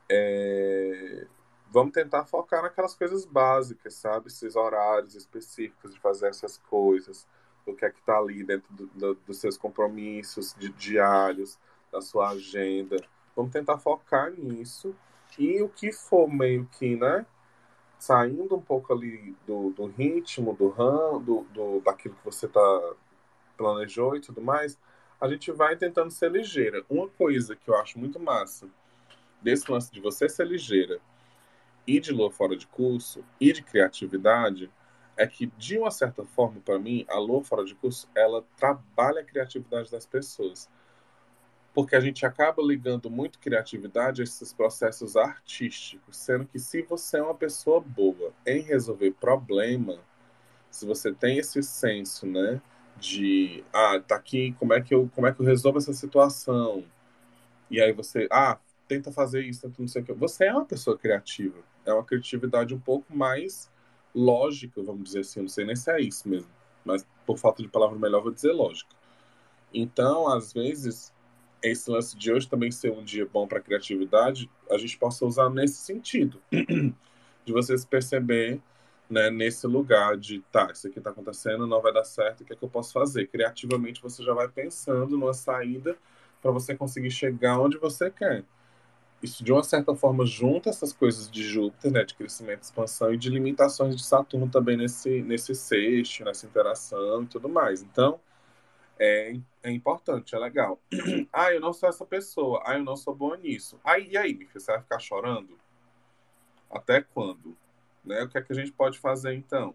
é... 0.09 1.26
vamos 1.70 1.92
tentar 1.92 2.24
focar 2.24 2.62
naquelas 2.62 2.94
coisas 2.94 3.24
básicas, 3.24 3.94
sabe? 3.94 4.28
Esses 4.28 4.56
horários 4.56 5.14
específicos 5.14 5.94
de 5.94 6.00
fazer 6.00 6.28
essas 6.28 6.59
coisas. 6.59 7.26
O 7.66 7.74
que 7.74 7.85
é 7.85 7.90
que 7.90 8.02
tá 8.02 8.18
ali 8.18 8.42
dentro 8.42 8.72
do, 8.74 8.87
do, 8.87 9.14
dos 9.14 9.38
seus 9.38 9.56
compromissos 9.56 10.54
de 10.59 10.70
diários, 10.70 11.59
da 11.92 12.00
sua 12.00 12.30
agenda. 12.30 12.96
Vamos 13.35 13.52
tentar 13.52 13.78
focar 13.78 14.30
nisso 14.33 14.94
e 15.38 15.62
o 15.62 15.68
que 15.68 15.92
for 15.92 16.28
meio 16.28 16.66
que, 16.72 16.96
né? 16.96 17.24
Saindo 17.98 18.56
um 18.56 18.61
pouco 18.61 18.92
ali 18.92 19.37
do, 19.46 19.70
do 19.70 19.87
ritmo, 19.87 20.54
do 20.54 20.68
ram, 20.68 21.20
do, 21.20 21.42
do, 21.52 21.80
daquilo 21.80 22.14
que 22.14 22.24
você 22.24 22.48
tá 22.48 22.94
planejou 23.56 24.16
e 24.16 24.20
tudo 24.20 24.40
mais, 24.40 24.78
a 25.20 25.28
gente 25.28 25.52
vai 25.52 25.76
tentando 25.76 26.11
ser 26.11 26.30
ligeira. 26.30 26.85
Uma 26.88 27.09
coisa 27.09 27.54
que 27.54 27.68
eu 27.68 27.76
acho 27.76 27.98
muito 27.98 28.18
massa 28.18 28.66
desse 29.42 29.70
lance 29.70 29.92
de 29.92 30.00
você 30.00 30.28
ser 30.28 30.46
ligeira 30.46 30.98
e 31.87 32.00
de 32.00 32.12
lua 32.12 32.30
fora 32.30 32.56
de 32.56 32.66
curso 32.66 33.24
e 33.40 33.52
de 33.52 33.62
criatividade 33.62 34.70
é 35.16 35.26
que, 35.26 35.46
de 35.59 35.78
uma 35.78 35.90
certa 35.90 36.24
forma, 36.24 36.61
para 36.61 36.78
mim, 36.78 37.04
a 37.09 37.18
lua 37.18 37.42
fora 37.44 37.64
de 37.64 37.74
curso, 37.74 38.09
ela 38.14 38.44
trabalha 38.56 39.20
a 39.20 39.24
criatividade 39.24 39.90
das 39.90 40.06
pessoas 40.06 40.68
porque 41.72 41.94
a 41.94 42.00
gente 42.00 42.26
acaba 42.26 42.62
ligando 42.62 43.11
muito 43.11 43.38
criatividade 43.38 44.20
a 44.20 44.24
esses 44.24 44.52
processos 44.52 45.16
artísticos, 45.16 46.16
sendo 46.16 46.46
que 46.46 46.59
se 46.59 46.83
você 46.83 47.18
é 47.18 47.22
uma 47.22 47.35
pessoa 47.35 47.80
boa 47.80 48.33
em 48.46 48.61
resolver 48.61 49.12
problema, 49.12 49.98
se 50.70 50.85
você 50.85 51.12
tem 51.12 51.38
esse 51.38 51.62
senso, 51.62 52.26
né, 52.26 52.61
de 53.01 53.65
ah, 53.73 54.01
tá 54.07 54.17
aqui, 54.17 54.55
como 54.59 54.73
é 54.75 54.81
que 54.81 54.95
eu, 54.95 55.11
como 55.15 55.27
é 55.27 55.33
que 55.33 55.41
eu 55.41 55.47
resolvo 55.47 55.79
essa 55.79 55.93
situação? 55.93 56.85
E 57.71 57.81
aí 57.81 57.93
você, 57.93 58.29
ah, 58.31 58.59
tenta 58.87 59.13
fazer 59.13 59.43
isso, 59.45 59.73
não 59.79 59.89
sei 59.89 60.03
o 60.03 60.05
que. 60.05 60.13
Você 60.13 60.47
é 60.47 60.53
uma 60.53 60.65
pessoa 60.65 60.99
criativa. 60.99 61.59
É 61.87 61.93
uma 61.93 62.05
criatividade 62.05 62.75
um 62.75 62.81
pouco 62.81 63.17
mais 63.17 63.71
lógica, 64.15 64.83
vamos 64.83 65.05
dizer 65.05 65.21
assim, 65.21 65.41
não 65.41 65.49
sei 65.49 65.65
nem 65.65 65.77
se 65.77 65.91
é 65.91 66.01
isso 66.01 66.29
mesmo, 66.29 66.51
mas 66.85 67.07
por 67.25 67.39
falta 67.39 67.63
de 67.63 67.69
palavra 67.69 67.97
melhor 67.99 68.23
vou 68.23 68.33
dizer 68.33 68.53
lógica. 68.53 68.91
Então, 69.73 70.29
às 70.29 70.53
vezes, 70.53 71.13
esse 71.63 71.91
lance 71.91 72.17
de 72.17 72.33
hoje 72.33 72.49
também 72.49 72.71
ser 72.71 72.91
um 72.91 73.05
dia 73.05 73.27
bom 73.27 73.47
para 73.47 73.61
criatividade, 73.61 74.51
a 74.69 74.77
gente 74.77 74.99
possa 74.99 75.25
usar 75.25 75.49
nesse 75.49 75.77
sentido, 75.77 76.41
de 76.51 77.53
você 77.53 77.79
se 77.79 77.87
perceber 77.87 78.61
né, 79.11 79.29
nesse 79.29 79.66
lugar 79.66 80.16
de, 80.16 80.40
tá, 80.53 80.70
isso 80.73 80.87
aqui 80.87 80.99
está 80.99 81.11
acontecendo, 81.11 81.66
não 81.66 81.83
vai 81.83 81.92
dar 81.92 82.05
certo, 82.05 82.42
o 82.42 82.44
que 82.44 82.53
é 82.53 82.57
que 82.57 82.62
eu 82.62 82.68
posso 82.68 82.92
fazer? 82.92 83.27
Criativamente 83.27 84.01
você 84.01 84.23
já 84.23 84.33
vai 84.33 84.49
pensando 84.49 85.18
numa 85.18 85.35
saída 85.35 85.99
para 86.40 86.51
você 86.51 86.75
conseguir 86.77 87.11
chegar 87.11 87.59
onde 87.59 87.77
você 87.77 88.11
quer. 88.11 88.44
Isso, 89.23 89.44
de 89.44 89.53
uma 89.53 89.62
certa 89.62 89.94
forma, 89.94 90.25
junta 90.25 90.70
essas 90.70 90.92
coisas 90.94 91.31
de 91.31 91.42
Júpiter, 91.42 91.92
né, 91.92 92.05
de 92.05 92.14
crescimento, 92.14 92.62
expansão, 92.62 93.12
e 93.12 93.18
de 93.18 93.29
limitações 93.29 93.94
de 93.94 94.03
Saturno 94.03 94.49
também 94.49 94.77
nesse, 94.77 95.20
nesse 95.23 95.55
sexto, 95.55 96.25
nessa 96.25 96.46
interação 96.46 97.25
e 97.25 97.27
tudo 97.27 97.49
mais. 97.49 97.83
Então, 97.83 98.18
é, 98.99 99.35
é 99.62 99.70
importante, 99.70 100.35
é 100.35 100.38
legal. 100.38 100.81
ah, 101.33 101.53
eu 101.53 101.61
não 101.61 101.73
sou 101.73 101.88
essa 101.88 102.07
pessoa. 102.07 102.62
Ah, 102.64 102.79
eu 102.79 102.85
não 102.85 102.96
sou 102.96 103.14
boa 103.14 103.37
nisso. 103.37 103.79
Aí, 103.85 104.09
e 104.11 104.16
aí, 104.16 104.49
você 104.55 104.73
vai 104.73 104.81
ficar 104.81 104.99
chorando? 104.99 105.59
Até 106.70 107.03
quando? 107.03 107.57
Né? 108.05 108.23
O 108.23 108.29
que 108.29 108.39
é 108.39 108.43
que 108.43 108.53
a 108.53 108.57
gente 108.57 108.73
pode 108.73 108.99
fazer 108.99 109.35
então? 109.35 109.75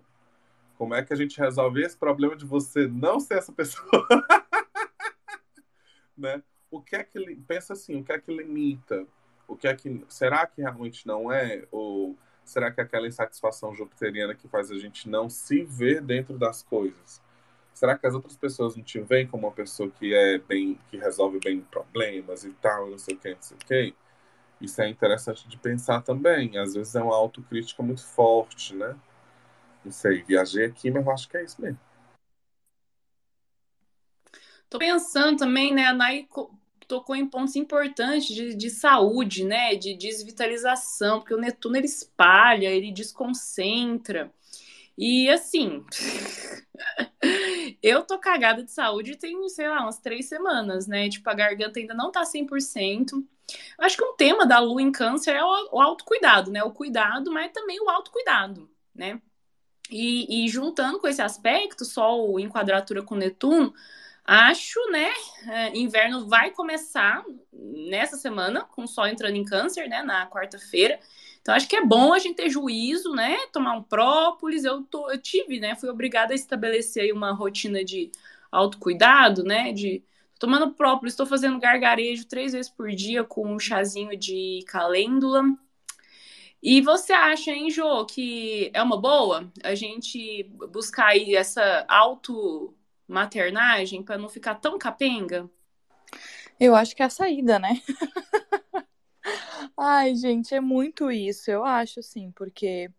Como 0.77 0.93
é 0.93 1.03
que 1.03 1.13
a 1.13 1.15
gente 1.15 1.39
resolve 1.39 1.81
esse 1.81 1.97
problema 1.97 2.35
de 2.35 2.45
você 2.45 2.87
não 2.87 3.19
ser 3.19 3.37
essa 3.37 3.51
pessoa? 3.51 4.07
né? 6.17 6.41
O 6.69 6.81
que 6.81 6.95
é 6.95 7.03
que 7.03 7.35
pensa 7.47 7.73
assim, 7.73 7.99
o 7.99 8.03
que 8.03 8.11
é 8.11 8.19
que 8.19 8.35
limita? 8.35 9.05
O 9.47 9.55
que 9.55 9.67
é 9.67 9.75
que 9.75 10.03
será 10.09 10.45
que 10.45 10.61
realmente 10.61 11.07
não 11.07 11.31
é 11.31 11.65
ou 11.71 12.17
será 12.43 12.71
que 12.71 12.81
é 12.81 12.83
aquela 12.83 13.07
insatisfação 13.07 13.73
jupiteriana 13.73 14.35
que 14.35 14.47
faz 14.47 14.71
a 14.71 14.77
gente 14.77 15.09
não 15.09 15.29
se 15.29 15.63
ver 15.63 16.01
dentro 16.01 16.37
das 16.37 16.63
coisas? 16.63 17.21
Será 17.73 17.97
que 17.97 18.07
as 18.07 18.13
outras 18.13 18.37
pessoas 18.37 18.75
não 18.75 18.83
te 18.83 18.99
veem 19.01 19.27
como 19.27 19.47
uma 19.47 19.53
pessoa 19.53 19.89
que 19.89 20.13
é 20.13 20.37
bem 20.37 20.79
que 20.89 20.97
resolve 20.97 21.39
bem 21.43 21.61
problemas 21.61 22.43
e 22.43 22.51
tal, 22.53 22.89
não 22.89 22.97
sei 22.97 23.15
o 23.15 23.19
que, 23.19 23.35
não 23.35 23.41
sei 23.41 23.57
o 23.57 23.65
que? 23.65 23.95
Isso 24.59 24.81
é 24.81 24.89
interessante 24.89 25.47
de 25.47 25.57
pensar 25.57 26.01
também. 26.01 26.57
Às 26.57 26.73
vezes 26.73 26.95
é 26.95 27.01
uma 27.01 27.15
autocrítica 27.15 27.83
muito 27.83 28.03
forte, 28.03 28.73
né? 28.75 28.95
Não 29.83 29.91
sei, 29.91 30.23
viajei 30.23 30.65
aqui, 30.65 30.89
mas 30.89 31.05
eu 31.05 31.11
acho 31.11 31.29
que 31.29 31.37
é 31.37 31.43
isso 31.43 31.61
mesmo. 31.61 31.79
Tô 34.69 34.79
pensando 34.79 35.37
também, 35.37 35.73
né? 35.73 35.85
A 35.85 35.93
Nai 35.93 36.27
tocou 36.87 37.15
em 37.15 37.27
pontos 37.27 37.55
importantes 37.55 38.33
de, 38.33 38.55
de 38.55 38.69
saúde, 38.69 39.43
né? 39.43 39.75
De 39.75 39.95
desvitalização, 39.95 41.19
porque 41.19 41.33
o 41.33 41.39
Netuno 41.39 41.77
ele 41.77 41.85
espalha, 41.85 42.67
ele 42.67 42.91
desconcentra. 42.91 44.31
E 44.97 45.29
assim, 45.29 45.85
eu 47.85 48.01
tô 48.01 48.17
cagada 48.17 48.63
de 48.63 48.71
saúde 48.71 49.15
tem, 49.15 49.47
sei 49.47 49.69
lá, 49.69 49.83
umas 49.83 49.99
três 49.99 50.27
semanas, 50.27 50.87
né? 50.87 51.07
Tipo, 51.07 51.29
a 51.29 51.35
garganta 51.35 51.79
ainda 51.79 51.93
não 51.93 52.11
tá 52.11 52.23
100%. 52.23 53.23
Acho 53.77 53.97
que 53.97 54.03
um 54.03 54.15
tema 54.15 54.43
da 54.43 54.57
lua 54.57 54.81
em 54.81 54.91
câncer 54.91 55.35
é 55.35 55.43
o, 55.43 55.79
autocuidado, 55.79 56.49
né? 56.49 56.63
O 56.63 56.71
cuidado, 56.71 57.31
mas 57.31 57.51
também 57.51 57.79
o 57.79 57.87
autocuidado, 57.87 58.67
né? 58.93 59.21
E, 59.91 60.45
e 60.45 60.49
juntando 60.49 60.99
com 60.99 61.07
esse 61.07 61.21
aspecto, 61.21 61.85
Sol 61.85 62.39
em 62.39 62.49
quadratura 62.49 63.03
com 63.03 63.13
Netuno, 63.13 63.71
acho, 64.25 64.79
né? 64.89 65.13
É, 65.47 65.77
inverno 65.77 66.27
vai 66.27 66.49
começar 66.49 67.23
nessa 67.53 68.17
semana, 68.17 68.63
com 68.63 68.85
o 68.85 68.87
Sol 68.87 69.05
entrando 69.05 69.35
em 69.35 69.45
Câncer, 69.45 69.87
né? 69.87 70.01
Na 70.01 70.27
quarta-feira. 70.27 70.99
Então, 71.45 71.53
acho 71.53 71.67
que 71.67 71.75
é 71.75 71.85
bom 71.85 72.11
a 72.11 72.17
gente 72.17 72.37
ter 72.37 72.49
juízo, 72.49 73.11
né? 73.11 73.37
Tomar 73.53 73.73
um 73.73 73.83
própolis. 73.83 74.63
Eu, 74.63 74.81
tô, 74.81 75.11
eu 75.11 75.21
tive, 75.21 75.59
né? 75.59 75.75
Fui 75.75 75.87
obrigada 75.87 76.33
a 76.33 76.35
estabelecer 76.35 77.03
aí 77.03 77.11
uma 77.11 77.33
rotina 77.33 77.85
de 77.85 78.11
autocuidado, 78.51 79.43
né? 79.43 79.71
De 79.71 80.03
tomando 80.39 80.73
própolis, 80.73 81.13
estou 81.13 81.27
fazendo 81.27 81.59
gargarejo 81.59 82.25
três 82.25 82.53
vezes 82.53 82.71
por 82.71 82.89
dia 82.89 83.23
com 83.23 83.45
um 83.45 83.59
chazinho 83.59 84.17
de 84.17 84.65
calêndula. 84.65 85.43
E 86.63 86.81
você 86.81 87.13
acha, 87.13 87.51
hein, 87.51 87.69
Jô, 87.69 88.03
que 88.07 88.71
é 88.73 88.81
uma 88.81 88.99
boa 88.99 89.47
a 89.63 89.75
gente 89.75 90.49
buscar 90.71 91.09
aí 91.09 91.35
essa 91.35 91.85
auto-maternagem 91.87 94.01
para 94.01 94.17
não 94.17 94.29
ficar 94.29 94.55
tão 94.55 94.79
capenga? 94.79 95.47
Eu 96.59 96.73
acho 96.73 96.95
que 96.95 97.03
é 97.03 97.05
a 97.05 97.09
saída, 97.11 97.59
né? 97.59 97.79
Ai, 99.77 100.15
gente, 100.15 100.55
é 100.55 100.61
muito 100.61 101.11
isso, 101.11 101.51
eu 101.51 101.65
acho, 101.65 102.01
sim, 102.01 102.31
porque 102.31 102.89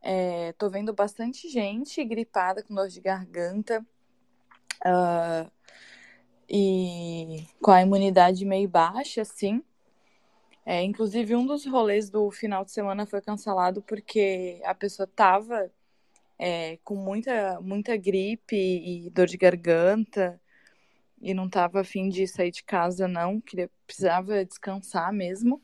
é, 0.00 0.52
tô 0.52 0.70
vendo 0.70 0.92
bastante 0.94 1.48
gente 1.48 2.04
gripada 2.04 2.62
com 2.62 2.74
dor 2.74 2.88
de 2.88 3.00
garganta 3.00 3.84
uh, 4.86 5.50
e 6.48 7.44
com 7.60 7.72
a 7.72 7.82
imunidade 7.82 8.44
meio 8.44 8.68
baixa, 8.68 9.22
assim. 9.22 9.62
É, 10.64 10.82
inclusive, 10.82 11.34
um 11.34 11.44
dos 11.46 11.66
rolês 11.66 12.08
do 12.08 12.30
final 12.30 12.64
de 12.64 12.70
semana 12.70 13.04
foi 13.06 13.20
cancelado 13.20 13.82
porque 13.82 14.60
a 14.64 14.74
pessoa 14.74 15.08
tava 15.08 15.72
é, 16.38 16.78
com 16.84 16.94
muita, 16.94 17.60
muita 17.60 17.96
gripe 17.96 18.56
e 18.56 19.10
dor 19.10 19.26
de 19.26 19.36
garganta 19.36 20.40
e 21.20 21.34
não 21.34 21.48
tava 21.48 21.80
afim 21.80 22.08
de 22.08 22.26
sair 22.26 22.50
de 22.50 22.62
casa, 22.62 23.08
não. 23.08 23.40
Queria, 23.40 23.70
precisava 23.86 24.44
descansar 24.44 25.12
mesmo. 25.12 25.60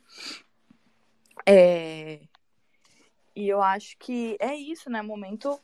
É, 1.47 2.21
e 3.35 3.49
eu 3.49 3.63
acho 3.63 3.97
que 3.99 4.37
é 4.39 4.55
isso, 4.55 4.91
né? 4.91 5.01
Momento 5.03 5.59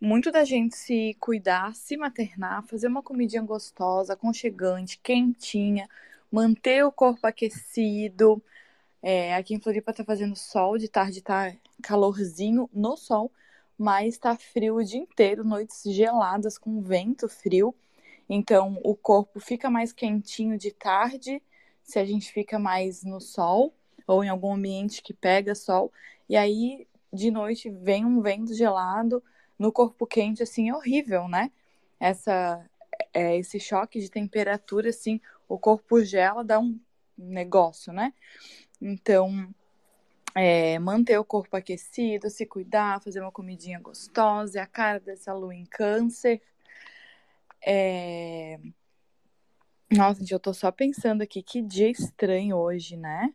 muito 0.00 0.30
da 0.30 0.44
gente 0.44 0.76
se 0.76 1.16
cuidar, 1.18 1.74
se 1.74 1.96
maternar, 1.96 2.62
fazer 2.64 2.88
uma 2.88 3.02
comidinha 3.02 3.42
gostosa, 3.42 4.12
aconchegante, 4.12 4.98
quentinha, 5.02 5.88
manter 6.30 6.84
o 6.84 6.92
corpo 6.92 7.26
aquecido. 7.26 8.42
É, 9.02 9.34
aqui 9.34 9.54
em 9.54 9.60
Floripa 9.60 9.92
tá 9.94 10.04
fazendo 10.04 10.36
sol, 10.36 10.76
de 10.78 10.88
tarde 10.88 11.22
tá 11.22 11.54
calorzinho 11.82 12.68
no 12.72 12.96
sol, 12.96 13.32
mas 13.78 14.18
tá 14.18 14.36
frio 14.36 14.76
o 14.76 14.84
dia 14.84 15.00
inteiro, 15.00 15.44
noites 15.44 15.82
geladas 15.84 16.58
com 16.58 16.82
vento 16.82 17.28
frio. 17.28 17.74
Então 18.28 18.78
o 18.82 18.94
corpo 18.94 19.40
fica 19.40 19.70
mais 19.70 19.92
quentinho 19.92 20.58
de 20.58 20.72
tarde, 20.72 21.42
se 21.82 21.98
a 21.98 22.04
gente 22.04 22.32
fica 22.32 22.58
mais 22.58 23.02
no 23.04 23.20
sol 23.20 23.74
ou 24.06 24.24
em 24.24 24.28
algum 24.28 24.54
ambiente 24.54 25.02
que 25.02 25.12
pega 25.12 25.54
sol. 25.54 25.92
E 26.28 26.36
aí 26.36 26.86
de 27.12 27.30
noite 27.30 27.70
vem 27.70 28.04
um 28.04 28.20
vento 28.20 28.54
gelado 28.54 29.22
no 29.58 29.70
corpo 29.70 30.06
quente, 30.06 30.42
assim, 30.42 30.68
é 30.68 30.74
horrível, 30.74 31.28
né? 31.28 31.50
Essa, 32.00 32.64
é, 33.12 33.36
esse 33.38 33.60
choque 33.60 34.00
de 34.00 34.10
temperatura, 34.10 34.90
assim, 34.90 35.20
o 35.48 35.58
corpo 35.58 36.02
gela, 36.04 36.42
dá 36.42 36.58
um 36.58 36.78
negócio, 37.16 37.92
né? 37.92 38.12
Então, 38.80 39.48
é, 40.34 40.78
manter 40.80 41.16
o 41.18 41.24
corpo 41.24 41.56
aquecido, 41.56 42.28
se 42.28 42.44
cuidar, 42.44 43.00
fazer 43.00 43.20
uma 43.20 43.30
comidinha 43.30 43.78
gostosa, 43.78 44.62
a 44.62 44.66
cara 44.66 44.98
dessa 44.98 45.32
lua 45.32 45.54
em 45.54 45.64
câncer. 45.64 46.42
É... 47.66 48.58
Nossa, 49.90 50.20
gente, 50.20 50.32
eu 50.32 50.40
tô 50.40 50.52
só 50.52 50.70
pensando 50.72 51.22
aqui, 51.22 51.42
que 51.42 51.62
dia 51.62 51.88
estranho 51.90 52.56
hoje, 52.56 52.96
né? 52.96 53.32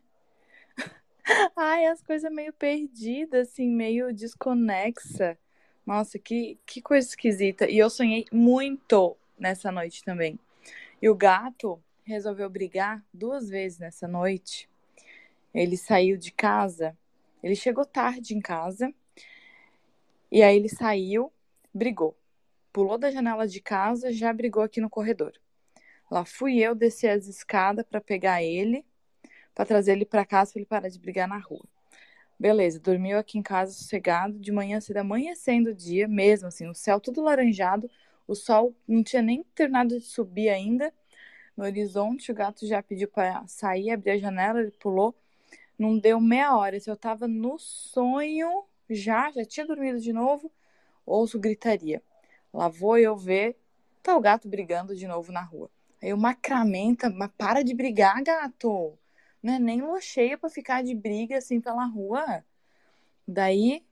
Ai, 1.56 1.86
as 1.86 2.02
coisas 2.02 2.30
meio 2.32 2.52
perdidas, 2.52 3.48
assim, 3.48 3.68
meio 3.68 4.12
desconexa. 4.12 5.38
Nossa, 5.86 6.18
que, 6.18 6.58
que 6.66 6.80
coisa 6.82 7.08
esquisita. 7.08 7.68
E 7.68 7.78
eu 7.78 7.88
sonhei 7.90 8.26
muito 8.32 9.16
nessa 9.38 9.72
noite 9.72 10.04
também. 10.04 10.38
E 11.00 11.08
o 11.08 11.14
gato 11.14 11.82
resolveu 12.04 12.50
brigar 12.50 13.04
duas 13.12 13.48
vezes 13.48 13.78
nessa 13.78 14.06
noite. 14.06 14.68
Ele 15.54 15.76
saiu 15.76 16.16
de 16.16 16.32
casa, 16.32 16.96
ele 17.42 17.56
chegou 17.56 17.84
tarde 17.84 18.34
em 18.34 18.40
casa, 18.40 18.92
e 20.30 20.42
aí 20.42 20.56
ele 20.56 20.68
saiu, 20.68 21.32
brigou. 21.74 22.16
Pulou 22.72 22.96
da 22.96 23.10
janela 23.10 23.48
de 23.48 23.60
casa, 23.60 24.12
já 24.12 24.32
brigou 24.32 24.62
aqui 24.62 24.80
no 24.80 24.88
corredor. 24.88 25.32
Lá 26.10 26.24
fui 26.24 26.58
eu 26.58 26.74
descer 26.74 27.08
as 27.08 27.26
escadas 27.26 27.84
para 27.84 28.00
pegar 28.00 28.42
ele, 28.42 28.84
para 29.54 29.64
trazer 29.64 29.92
ele 29.92 30.04
para 30.04 30.24
casa 30.24 30.52
para 30.52 30.60
ele 30.60 30.66
parar 30.66 30.88
de 30.88 30.98
brigar 30.98 31.28
na 31.28 31.38
rua. 31.38 31.64
Beleza, 32.38 32.80
dormiu 32.80 33.18
aqui 33.18 33.38
em 33.38 33.42
casa 33.42 33.72
sossegado, 33.72 34.38
de 34.38 34.50
manhã 34.50 34.80
cedo, 34.80 34.98
amanhecendo 34.98 35.70
o 35.70 35.74
dia, 35.74 36.08
mesmo 36.08 36.48
assim, 36.48 36.68
o 36.68 36.74
céu 36.74 36.98
tudo 36.98 37.20
laranjado, 37.20 37.90
o 38.26 38.34
sol 38.34 38.74
não 38.88 39.02
tinha 39.02 39.20
nem 39.20 39.42
terminado 39.54 39.98
de 39.98 40.04
subir 40.04 40.48
ainda. 40.48 40.92
No 41.56 41.64
horizonte, 41.64 42.30
o 42.30 42.34
gato 42.34 42.66
já 42.66 42.82
pediu 42.82 43.08
para 43.08 43.46
sair, 43.46 43.90
abrir 43.90 44.12
a 44.12 44.18
janela, 44.18 44.60
ele 44.60 44.70
pulou. 44.70 45.14
Não 45.78 45.98
deu 45.98 46.20
meia 46.20 46.56
hora. 46.56 46.78
Se 46.78 46.90
eu 46.90 46.96
tava 46.96 47.26
no 47.26 47.58
sonho, 47.58 48.64
já, 48.88 49.30
já 49.32 49.44
tinha 49.44 49.66
dormido 49.66 50.00
de 50.00 50.12
novo, 50.12 50.50
ouço 51.04 51.38
gritaria. 51.38 52.02
Lá 52.52 52.68
vou 52.68 52.98
eu 52.98 53.16
ver, 53.16 53.56
tá 54.02 54.16
o 54.16 54.20
gato 54.20 54.48
brigando 54.48 54.94
de 54.94 55.06
novo 55.06 55.32
na 55.32 55.42
rua. 55.42 55.70
Aí 56.02 56.12
o 56.12 56.18
macramenta, 56.18 57.10
mas 57.10 57.30
para 57.36 57.62
de 57.62 57.74
brigar, 57.74 58.22
gato 58.22 58.98
não 59.42 59.54
é 59.54 59.58
nem 59.58 59.80
lua 59.80 60.00
cheia 60.00 60.36
para 60.36 60.50
ficar 60.50 60.82
de 60.82 60.94
briga 60.94 61.38
assim 61.38 61.60
pela 61.60 61.84
rua. 61.86 62.44
Daí 63.26 63.82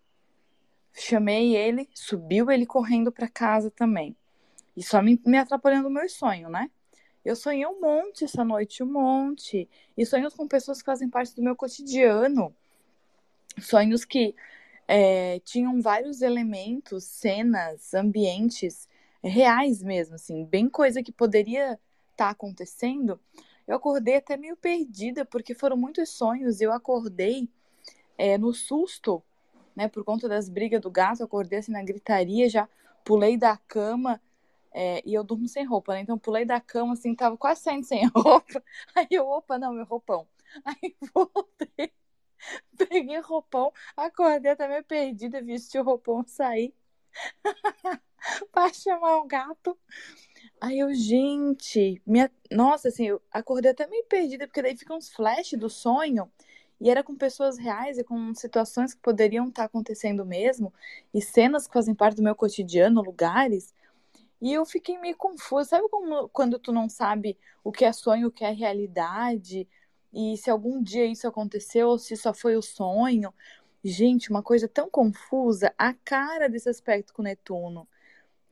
chamei 0.93 1.57
ele, 1.57 1.89
subiu 1.95 2.51
ele 2.51 2.67
correndo 2.67 3.11
para 3.11 3.29
casa 3.29 3.71
também. 3.71 4.17
E 4.77 4.83
só 4.83 5.03
me, 5.03 5.21
me 5.25 5.39
atrapalhando 5.39 5.89
o 5.89 5.91
meu 5.91 6.09
sonho, 6.09 6.49
né? 6.49 6.71
Eu 7.25 7.35
sonhei 7.35 7.67
um 7.67 7.81
monte 7.81 8.25
essa 8.25 8.45
noite, 8.45 8.83
um 8.83 8.93
monte. 8.93 9.69
E 9.97 10.07
sonhos 10.07 10.35
com 10.35 10.47
pessoas 10.47 10.81
que 10.81 10.87
fazem 10.87 11.09
parte 11.09 11.35
do 11.35 11.43
meu 11.43 11.57
cotidiano. 11.57 12.55
Sonhos 13.59 14.05
que 14.05 14.35
é, 14.89 15.41
tinham 15.41 15.81
vários 15.83 16.23
elementos, 16.23 17.05
cenas, 17.05 17.95
ambientes 17.95 18.89
reais 19.23 19.83
mesmo, 19.83 20.17
assim, 20.17 20.45
bem 20.47 20.69
coisa 20.71 21.03
que 21.03 21.13
poderia 21.13 21.73
estar 22.13 22.27
tá 22.27 22.31
acontecendo, 22.31 23.21
eu 23.67 23.77
acordei 23.77 24.17
até 24.17 24.37
meio 24.37 24.57
perdida, 24.57 25.25
porque 25.27 25.55
foram 25.55 25.77
muitos 25.77 26.11
sonhos. 26.11 26.61
Eu 26.61 26.73
acordei 26.73 27.49
é, 28.19 28.39
no 28.39 28.53
susto, 28.55 29.23
né? 29.77 29.89
Por 29.89 30.05
conta 30.05 30.29
das 30.29 30.49
brigas 30.49 30.81
do 30.81 30.91
gato, 30.91 31.23
acordei 31.25 31.59
assim 31.61 31.73
na 31.73 31.83
gritaria, 31.83 32.49
já 32.49 32.69
pulei 33.05 33.37
da 33.39 33.57
cama, 33.57 34.21
É, 34.73 35.03
e 35.07 35.15
eu 35.15 35.25
durmo 35.25 35.49
sem 35.49 35.65
roupa, 35.67 35.95
né? 35.95 36.01
Então 36.03 36.19
pulei 36.19 36.45
da 36.47 36.61
cama, 36.61 36.95
assim, 36.95 37.15
tava 37.15 37.37
quase 37.37 37.63
saindo 37.63 37.85
sem 37.87 38.07
roupa. 38.15 38.63
Aí 38.95 39.09
eu, 39.11 39.27
opa, 39.29 39.59
não, 39.59 39.73
meu 39.75 39.85
roupão. 39.87 40.29
Aí 40.65 40.97
voltei, 41.15 41.93
peguei 42.77 43.21
roupão, 43.21 43.73
acordei 43.97 44.53
até 44.53 44.69
meio 44.69 44.85
perdida, 44.85 45.43
vesti 45.43 45.79
o 45.79 45.83
roupão, 45.83 46.25
saí 46.27 46.75
pra 48.53 48.73
chamar 48.73 49.21
um 49.21 49.29
gato. 49.29 49.79
Aí 50.61 50.79
eu, 50.79 50.93
gente, 50.95 52.01
minha... 52.07 52.31
nossa, 52.51 52.89
assim, 52.89 53.07
eu 53.07 53.23
acordei 53.31 53.71
até 53.71 53.87
meio 53.87 54.05
perdida, 54.05 54.47
porque 54.47 54.63
daí 54.63 54.77
ficam 54.77 54.97
uns 54.97 55.11
flashes 55.11 55.59
do 55.59 55.71
sonho, 55.71 56.31
e 56.81 56.91
era 56.91 57.03
com 57.03 57.15
pessoas 57.17 57.59
reais 57.59 57.99
e 57.99 58.05
com 58.05 58.35
situações 58.35 58.95
que 58.95 59.01
poderiam 59.01 59.49
estar 59.49 59.65
acontecendo 59.65 60.25
mesmo, 60.25 60.73
e 61.13 61.21
cenas 61.21 61.67
que 61.67 61.73
fazem 61.73 61.95
parte 61.95 62.17
do 62.17 62.23
meu 62.23 62.35
cotidiano, 62.37 63.03
lugares. 63.03 63.75
E 64.41 64.53
eu 64.53 64.65
fiquei 64.65 64.99
meio 64.99 65.17
confusa. 65.17 65.71
Sabe 65.71 65.89
como, 65.89 66.29
quando 66.29 66.59
tu 66.59 66.73
não 66.73 66.89
sabe 66.89 67.37
o 67.65 67.73
que 67.73 67.85
é 67.85 67.93
sonho, 67.93 68.29
o 68.29 68.31
que 68.31 68.45
é 68.45 68.51
realidade? 68.51 69.69
E 70.13 70.37
se 70.37 70.51
algum 70.51 70.83
dia 70.83 71.05
isso 71.07 71.27
aconteceu 71.27 71.89
ou 71.89 71.99
se 71.99 72.17
só 72.17 72.33
foi 72.33 72.57
o 72.57 72.63
sonho? 72.63 73.33
Gente, 73.85 74.31
uma 74.31 74.43
coisa 74.43 74.67
tão 74.67 74.91
confusa, 74.91 75.73
a 75.79 75.95
cara 75.95 76.49
desse 76.49 76.69
aspecto 76.69 77.13
com 77.13 77.23
Netuno. 77.23 77.87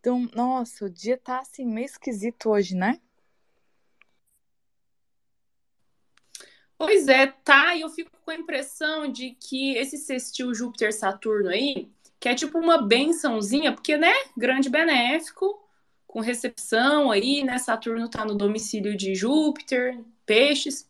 Então, 0.01 0.29
nossa, 0.35 0.85
o 0.85 0.90
dia 0.90 1.19
tá 1.19 1.40
assim 1.40 1.66
meio 1.66 1.87
esquisito 1.87 2.51
hoje, 2.51 2.77
né? 2.77 3.01
Pois 6.79 7.09
é, 7.09 7.27
tá. 7.27 7.75
E 7.75 7.81
eu 7.81 7.88
fico 7.88 8.11
com 8.25 8.31
a 8.31 8.35
impressão 8.35 9.11
de 9.11 9.31
que 9.31 9.77
esse 9.77 9.97
sextil 9.97 10.55
Júpiter-Saturno 10.55 11.49
aí, 11.49 11.90
que 12.21 12.29
é 12.29 12.35
tipo 12.35 12.59
uma 12.59 12.83
bençãozinha, 12.83 13.73
porque, 13.73 13.97
né, 13.97 14.12
grande 14.37 14.69
benéfico, 14.69 15.66
com 16.07 16.21
recepção 16.21 17.11
aí, 17.11 17.42
né? 17.42 17.59
Saturno 17.59 18.09
tá 18.09 18.25
no 18.25 18.35
domicílio 18.35 18.97
de 18.97 19.14
Júpiter, 19.14 19.99
peixes. 20.25 20.88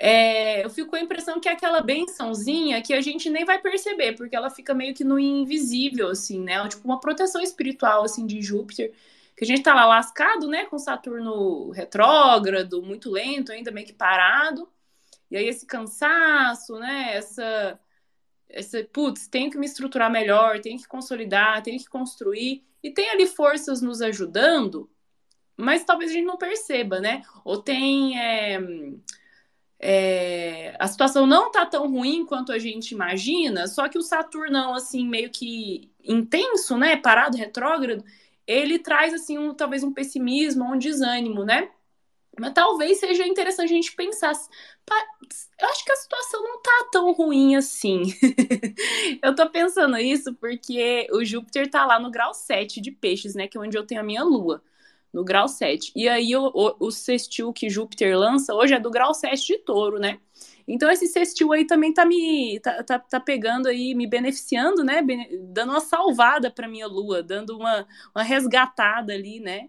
É, 0.00 0.64
eu 0.64 0.70
fico 0.70 0.90
com 0.90 0.96
a 0.96 1.00
impressão 1.00 1.40
que 1.40 1.48
é 1.48 1.52
aquela 1.52 1.80
bençãozinha 1.80 2.80
que 2.80 2.94
a 2.94 3.00
gente 3.00 3.28
nem 3.28 3.44
vai 3.44 3.60
perceber, 3.60 4.12
porque 4.14 4.36
ela 4.36 4.48
fica 4.48 4.72
meio 4.72 4.94
que 4.94 5.02
no 5.02 5.18
invisível, 5.18 6.08
assim, 6.08 6.40
né? 6.40 6.66
Tipo 6.68 6.86
uma 6.86 7.00
proteção 7.00 7.42
espiritual, 7.42 8.04
assim, 8.04 8.24
de 8.24 8.40
Júpiter, 8.40 8.92
que 9.36 9.44
a 9.44 9.46
gente 9.46 9.62
tá 9.62 9.74
lá 9.74 9.86
lascado, 9.86 10.46
né? 10.48 10.66
Com 10.66 10.78
Saturno 10.78 11.70
retrógrado, 11.70 12.82
muito 12.82 13.10
lento, 13.10 13.50
ainda 13.50 13.72
meio 13.72 13.86
que 13.86 13.92
parado. 13.92 14.68
E 15.30 15.36
aí 15.36 15.46
esse 15.48 15.66
cansaço, 15.66 16.78
né? 16.78 17.16
Essa, 17.16 17.80
essa 18.48 18.84
putz, 18.92 19.28
tenho 19.28 19.50
que 19.50 19.58
me 19.58 19.66
estruturar 19.66 20.10
melhor, 20.10 20.60
tenho 20.60 20.78
que 20.78 20.86
consolidar, 20.88 21.62
tenho 21.62 21.78
que 21.78 21.88
construir. 21.88 22.64
E 22.82 22.90
tem 22.90 23.10
ali 23.10 23.26
forças 23.26 23.82
nos 23.82 24.00
ajudando, 24.00 24.88
mas 25.56 25.84
talvez 25.84 26.10
a 26.10 26.14
gente 26.14 26.26
não 26.26 26.38
perceba, 26.38 27.00
né? 27.00 27.22
Ou 27.44 27.60
tem. 27.62 28.18
É, 28.20 28.58
é, 29.80 30.74
a 30.78 30.88
situação 30.88 31.26
não 31.26 31.50
tá 31.52 31.64
tão 31.64 31.90
ruim 31.90 32.26
quanto 32.26 32.52
a 32.52 32.58
gente 32.58 32.92
imagina, 32.92 33.66
só 33.68 33.88
que 33.88 33.98
o 33.98 34.02
Saturnão, 34.02 34.74
assim, 34.74 35.06
meio 35.06 35.30
que 35.30 35.90
intenso, 36.02 36.76
né? 36.76 36.96
Parado, 36.96 37.36
retrógrado, 37.36 38.04
ele 38.46 38.78
traz, 38.78 39.14
assim, 39.14 39.38
um, 39.38 39.54
talvez 39.54 39.84
um 39.84 39.92
pessimismo, 39.92 40.64
um 40.64 40.78
desânimo, 40.78 41.44
né? 41.44 41.70
Mas 42.40 42.52
talvez 42.54 42.98
seja 42.98 43.26
interessante 43.26 43.72
a 43.72 43.74
gente 43.74 43.94
pensar. 43.94 44.32
Eu 45.60 45.68
acho 45.68 45.84
que 45.84 45.92
a 45.92 45.96
situação 45.96 46.42
não 46.42 46.62
tá 46.62 46.88
tão 46.92 47.12
ruim 47.12 47.56
assim. 47.56 48.02
eu 49.22 49.34
tô 49.34 49.48
pensando 49.50 49.98
isso 49.98 50.32
porque 50.34 51.08
o 51.12 51.24
Júpiter 51.24 51.68
tá 51.68 51.84
lá 51.84 51.98
no 51.98 52.10
grau 52.10 52.32
7 52.32 52.80
de 52.80 52.92
peixes, 52.92 53.34
né? 53.34 53.48
Que 53.48 53.58
é 53.58 53.60
onde 53.60 53.76
eu 53.76 53.84
tenho 53.86 54.00
a 54.00 54.04
minha 54.04 54.22
lua 54.22 54.62
no 55.12 55.24
grau 55.24 55.48
7. 55.48 55.92
E 55.96 56.08
aí 56.08 56.34
o, 56.36 56.50
o, 56.54 56.86
o 56.86 56.90
sextil 56.90 57.52
que 57.52 57.68
Júpiter 57.68 58.18
lança 58.18 58.54
hoje 58.54 58.74
é 58.74 58.80
do 58.80 58.90
grau 58.90 59.14
7 59.14 59.46
de 59.46 59.58
touro, 59.58 59.98
né? 59.98 60.18
Então 60.66 60.90
esse 60.90 61.06
sextil 61.06 61.52
aí 61.52 61.66
também 61.66 61.94
tá 61.94 62.04
me 62.04 62.60
tá, 62.60 62.82
tá, 62.82 62.98
tá 62.98 63.20
pegando 63.20 63.68
aí, 63.68 63.94
me 63.94 64.06
beneficiando, 64.06 64.84
né? 64.84 65.02
Bene, 65.02 65.28
dando 65.50 65.70
uma 65.70 65.80
salvada 65.80 66.50
para 66.50 66.68
minha 66.68 66.86
lua, 66.86 67.22
dando 67.22 67.56
uma, 67.56 67.86
uma 68.14 68.22
resgatada 68.22 69.12
ali, 69.14 69.40
né? 69.40 69.68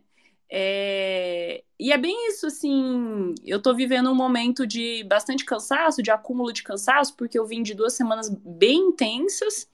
É... 0.49 1.63
E 1.79 1.93
é 1.93 1.97
bem 1.97 2.27
isso, 2.27 2.47
assim. 2.47 3.33
Eu 3.45 3.61
tô 3.61 3.73
vivendo 3.73 4.11
um 4.11 4.15
momento 4.15 4.67
de 4.67 5.03
bastante 5.05 5.45
cansaço, 5.45 6.01
de 6.01 6.11
acúmulo 6.11 6.51
de 6.51 6.63
cansaço, 6.63 7.15
porque 7.15 7.39
eu 7.39 7.45
vim 7.45 7.61
de 7.63 7.73
duas 7.73 7.93
semanas 7.93 8.29
bem 8.29 8.89
intensas. 8.89 9.69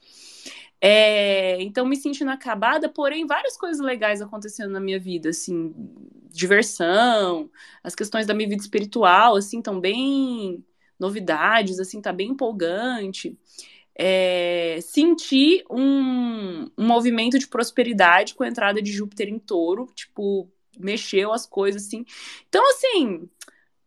É, 0.80 1.60
então, 1.62 1.86
me 1.86 1.96
sentindo 1.96 2.30
acabada, 2.30 2.88
porém, 2.88 3.26
várias 3.26 3.56
coisas 3.56 3.80
legais 3.80 4.20
acontecendo 4.20 4.70
na 4.70 4.80
minha 4.80 4.98
vida, 5.00 5.30
assim, 5.30 5.74
diversão, 6.30 7.50
as 7.82 7.94
questões 7.94 8.26
da 8.26 8.34
minha 8.34 8.48
vida 8.48 8.62
espiritual, 8.62 9.36
assim, 9.36 9.58
estão 9.58 9.80
bem 9.80 10.64
novidades, 10.98 11.80
assim, 11.80 12.00
tá 12.00 12.12
bem 12.12 12.30
empolgante. 12.30 13.38
É, 13.98 14.78
senti 14.82 15.64
um, 15.70 16.70
um 16.76 16.86
movimento 16.86 17.38
de 17.38 17.48
prosperidade 17.48 18.34
com 18.34 18.44
a 18.44 18.48
entrada 18.48 18.82
de 18.82 18.92
Júpiter 18.92 19.28
em 19.28 19.38
touro, 19.38 19.90
tipo, 19.94 20.50
mexeu 20.78 21.32
as 21.32 21.46
coisas, 21.46 21.86
assim. 21.86 22.04
Então, 22.48 22.62
assim, 22.70 23.28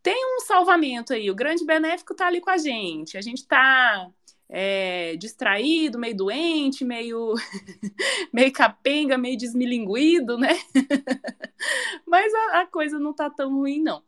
tem 0.01 0.15
um 0.37 0.41
salvamento 0.41 1.13
aí, 1.13 1.29
o 1.29 1.35
grande 1.35 1.65
benéfico 1.65 2.15
tá 2.15 2.27
ali 2.27 2.41
com 2.41 2.49
a 2.49 2.57
gente, 2.57 3.17
a 3.17 3.21
gente 3.21 3.45
tá 3.47 4.09
é, 4.49 5.15
distraído, 5.15 5.99
meio 5.99 6.17
doente, 6.17 6.83
meio, 6.83 7.35
meio 8.33 8.51
capenga, 8.51 9.17
meio 9.17 9.37
desmilinguido, 9.37 10.37
né? 10.37 10.57
Mas 12.05 12.33
a, 12.33 12.61
a, 12.61 12.65
coisa 12.65 12.97
não 12.97 13.13
tá 13.13 13.29
tão 13.29 13.53
ruim, 13.53 13.81
não. 13.81 14.01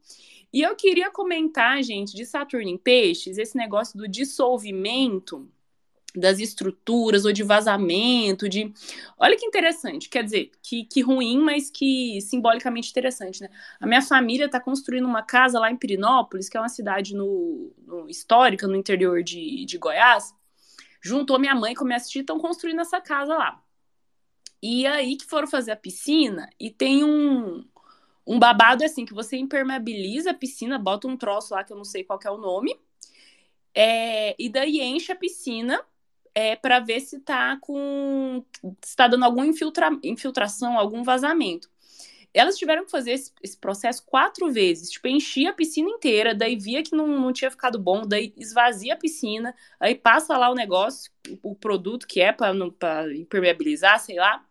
E 0.51 0.61
eu 0.61 0.75
queria 0.75 1.11
comentar, 1.11 1.81
gente, 1.83 2.15
de 2.15 2.25
Saturno 2.25 2.67
em 2.67 2.77
Peixes, 2.77 3.37
esse 3.37 3.55
negócio 3.55 3.97
do 3.97 4.07
dissolvimento 4.07 5.47
das 6.15 6.39
estruturas 6.39 7.25
ou 7.25 7.31
de 7.31 7.43
vazamento, 7.43 8.49
de. 8.49 8.73
Olha 9.17 9.37
que 9.37 9.45
interessante, 9.45 10.09
quer 10.09 10.23
dizer, 10.23 10.51
que, 10.61 10.83
que 10.85 11.01
ruim, 11.01 11.39
mas 11.39 11.69
que 11.69 12.19
simbolicamente 12.21 12.89
interessante, 12.89 13.41
né? 13.41 13.49
A 13.79 13.87
minha 13.87 14.01
família 14.01 14.45
está 14.45 14.59
construindo 14.59 15.05
uma 15.05 15.23
casa 15.23 15.59
lá 15.59 15.71
em 15.71 15.77
Pirinópolis, 15.77 16.49
que 16.49 16.57
é 16.57 16.59
uma 16.59 16.69
cidade 16.69 17.15
no, 17.15 17.73
no 17.85 18.09
histórica, 18.09 18.67
no 18.67 18.75
interior 18.75 19.23
de, 19.23 19.65
de 19.65 19.77
Goiás. 19.77 20.33
Juntou 21.01 21.39
minha 21.39 21.55
mãe 21.55 21.73
com 21.73 21.85
minha 21.85 21.99
tia, 21.99 22.21
estão 22.21 22.39
construindo 22.39 22.81
essa 22.81 22.99
casa 23.01 23.35
lá. 23.35 23.61
E 24.61 24.85
aí 24.85 25.15
que 25.15 25.25
foram 25.25 25.47
fazer 25.47 25.71
a 25.71 25.75
piscina 25.75 26.47
e 26.59 26.69
tem 26.69 27.03
um, 27.03 27.65
um 28.27 28.37
babado 28.37 28.83
assim, 28.83 29.05
que 29.05 29.13
você 29.13 29.35
impermeabiliza 29.37 30.31
a 30.31 30.35
piscina, 30.35 30.77
bota 30.77 31.07
um 31.07 31.17
troço 31.17 31.55
lá 31.55 31.63
que 31.63 31.73
eu 31.73 31.77
não 31.77 31.83
sei 31.83 32.03
qual 32.03 32.19
é 32.23 32.29
o 32.29 32.37
nome. 32.37 32.79
É, 33.73 34.35
e 34.37 34.49
daí 34.49 34.81
enche 34.81 35.11
a 35.11 35.15
piscina 35.15 35.83
é, 36.33 36.55
para 36.55 36.79
ver 36.79 36.99
se 37.01 37.17
está 37.17 37.57
com. 37.57 38.43
se 38.81 38.95
tá 38.95 39.07
dando 39.07 39.25
alguma 39.25 39.45
infiltra, 39.45 39.89
infiltração, 40.03 40.77
algum 40.77 41.03
vazamento. 41.03 41.69
Elas 42.33 42.57
tiveram 42.57 42.85
que 42.85 42.91
fazer 42.91 43.11
esse, 43.11 43.33
esse, 43.43 43.57
processo 43.57 44.05
quatro 44.05 44.49
vezes. 44.49 44.89
Tipo, 44.89 45.09
enchia 45.09 45.49
a 45.49 45.53
piscina 45.53 45.89
inteira, 45.89 46.33
daí 46.33 46.55
via 46.55 46.81
que 46.81 46.95
não, 46.95 47.05
não 47.07 47.33
tinha 47.33 47.51
ficado 47.51 47.77
bom, 47.77 48.07
daí 48.07 48.33
esvazia 48.37 48.93
a 48.93 48.97
piscina, 48.97 49.53
aí 49.77 49.95
passa 49.95 50.37
lá 50.37 50.49
o 50.49 50.55
negócio, 50.55 51.11
o, 51.43 51.51
o 51.51 51.55
produto 51.55 52.07
que 52.07 52.21
é 52.21 52.31
para 52.31 52.53
impermeabilizar, 53.13 53.99
sei 53.99 54.15
lá. 54.15 54.45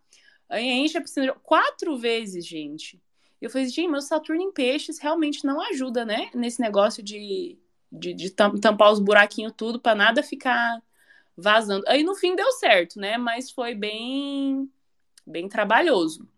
Aí 0.49 0.64
enche 0.64 0.99
a 0.99 1.01
piscina 1.01 1.33
quatro 1.43 1.97
vezes, 1.97 2.47
gente. 2.47 3.01
Eu 3.40 3.49
falei, 3.49 3.66
gente, 3.69 3.88
meu 3.88 4.03
Saturno 4.03 4.43
em 4.43 4.53
peixes 4.53 4.99
realmente 4.99 5.45
não 5.47 5.61
ajuda, 5.62 6.05
né? 6.05 6.31
Nesse 6.35 6.61
negócio 6.61 7.03
de, 7.03 7.59
de, 7.90 8.12
de 8.12 8.31
tampar 8.31 8.93
os 8.93 9.01
buraquinhos 9.01 9.55
tudo 9.57 9.81
para 9.81 9.95
nada 9.95 10.23
ficar 10.23 10.83
vazando. 11.37 11.85
Aí 11.88 12.03
no 12.03 12.14
fim 12.14 12.35
deu 12.37 12.51
certo, 12.53 12.99
né? 12.99 13.16
Mas 13.19 13.51
foi 13.51 13.75
bem 13.75 14.71
bem 15.27 15.49
trabalhoso. 15.49 16.29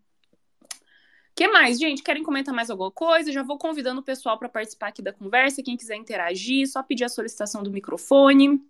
que 1.35 1.47
mais, 1.47 1.79
gente? 1.79 2.03
Querem 2.03 2.23
comentar 2.23 2.53
mais 2.53 2.69
alguma 2.69 2.91
coisa? 2.91 3.31
Já 3.31 3.43
vou 3.43 3.57
convidando 3.57 4.01
o 4.01 4.03
pessoal 4.03 4.37
para 4.37 4.49
participar 4.49 4.87
aqui 4.89 5.01
da 5.01 5.13
conversa. 5.13 5.63
Quem 5.63 5.77
quiser 5.77 5.95
interagir, 5.95 6.67
só 6.67 6.83
pedir 6.83 7.05
a 7.05 7.09
solicitação 7.09 7.63
do 7.63 7.71
microfone. 7.71 8.61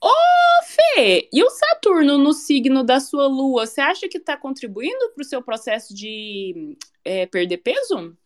Ô, 0.00 0.10
Fê, 0.64 1.28
e 1.32 1.42
o 1.42 1.50
Saturno 1.50 2.18
no 2.18 2.32
signo 2.32 2.84
da 2.84 3.00
sua 3.00 3.26
lua, 3.26 3.66
você 3.66 3.80
acha 3.80 4.08
que 4.08 4.18
está 4.18 4.36
contribuindo 4.36 5.10
para 5.14 5.22
o 5.22 5.24
seu 5.24 5.42
processo 5.42 5.94
de 5.94 6.76
é, 7.04 7.26
perder 7.26 7.58
peso? 7.58 8.16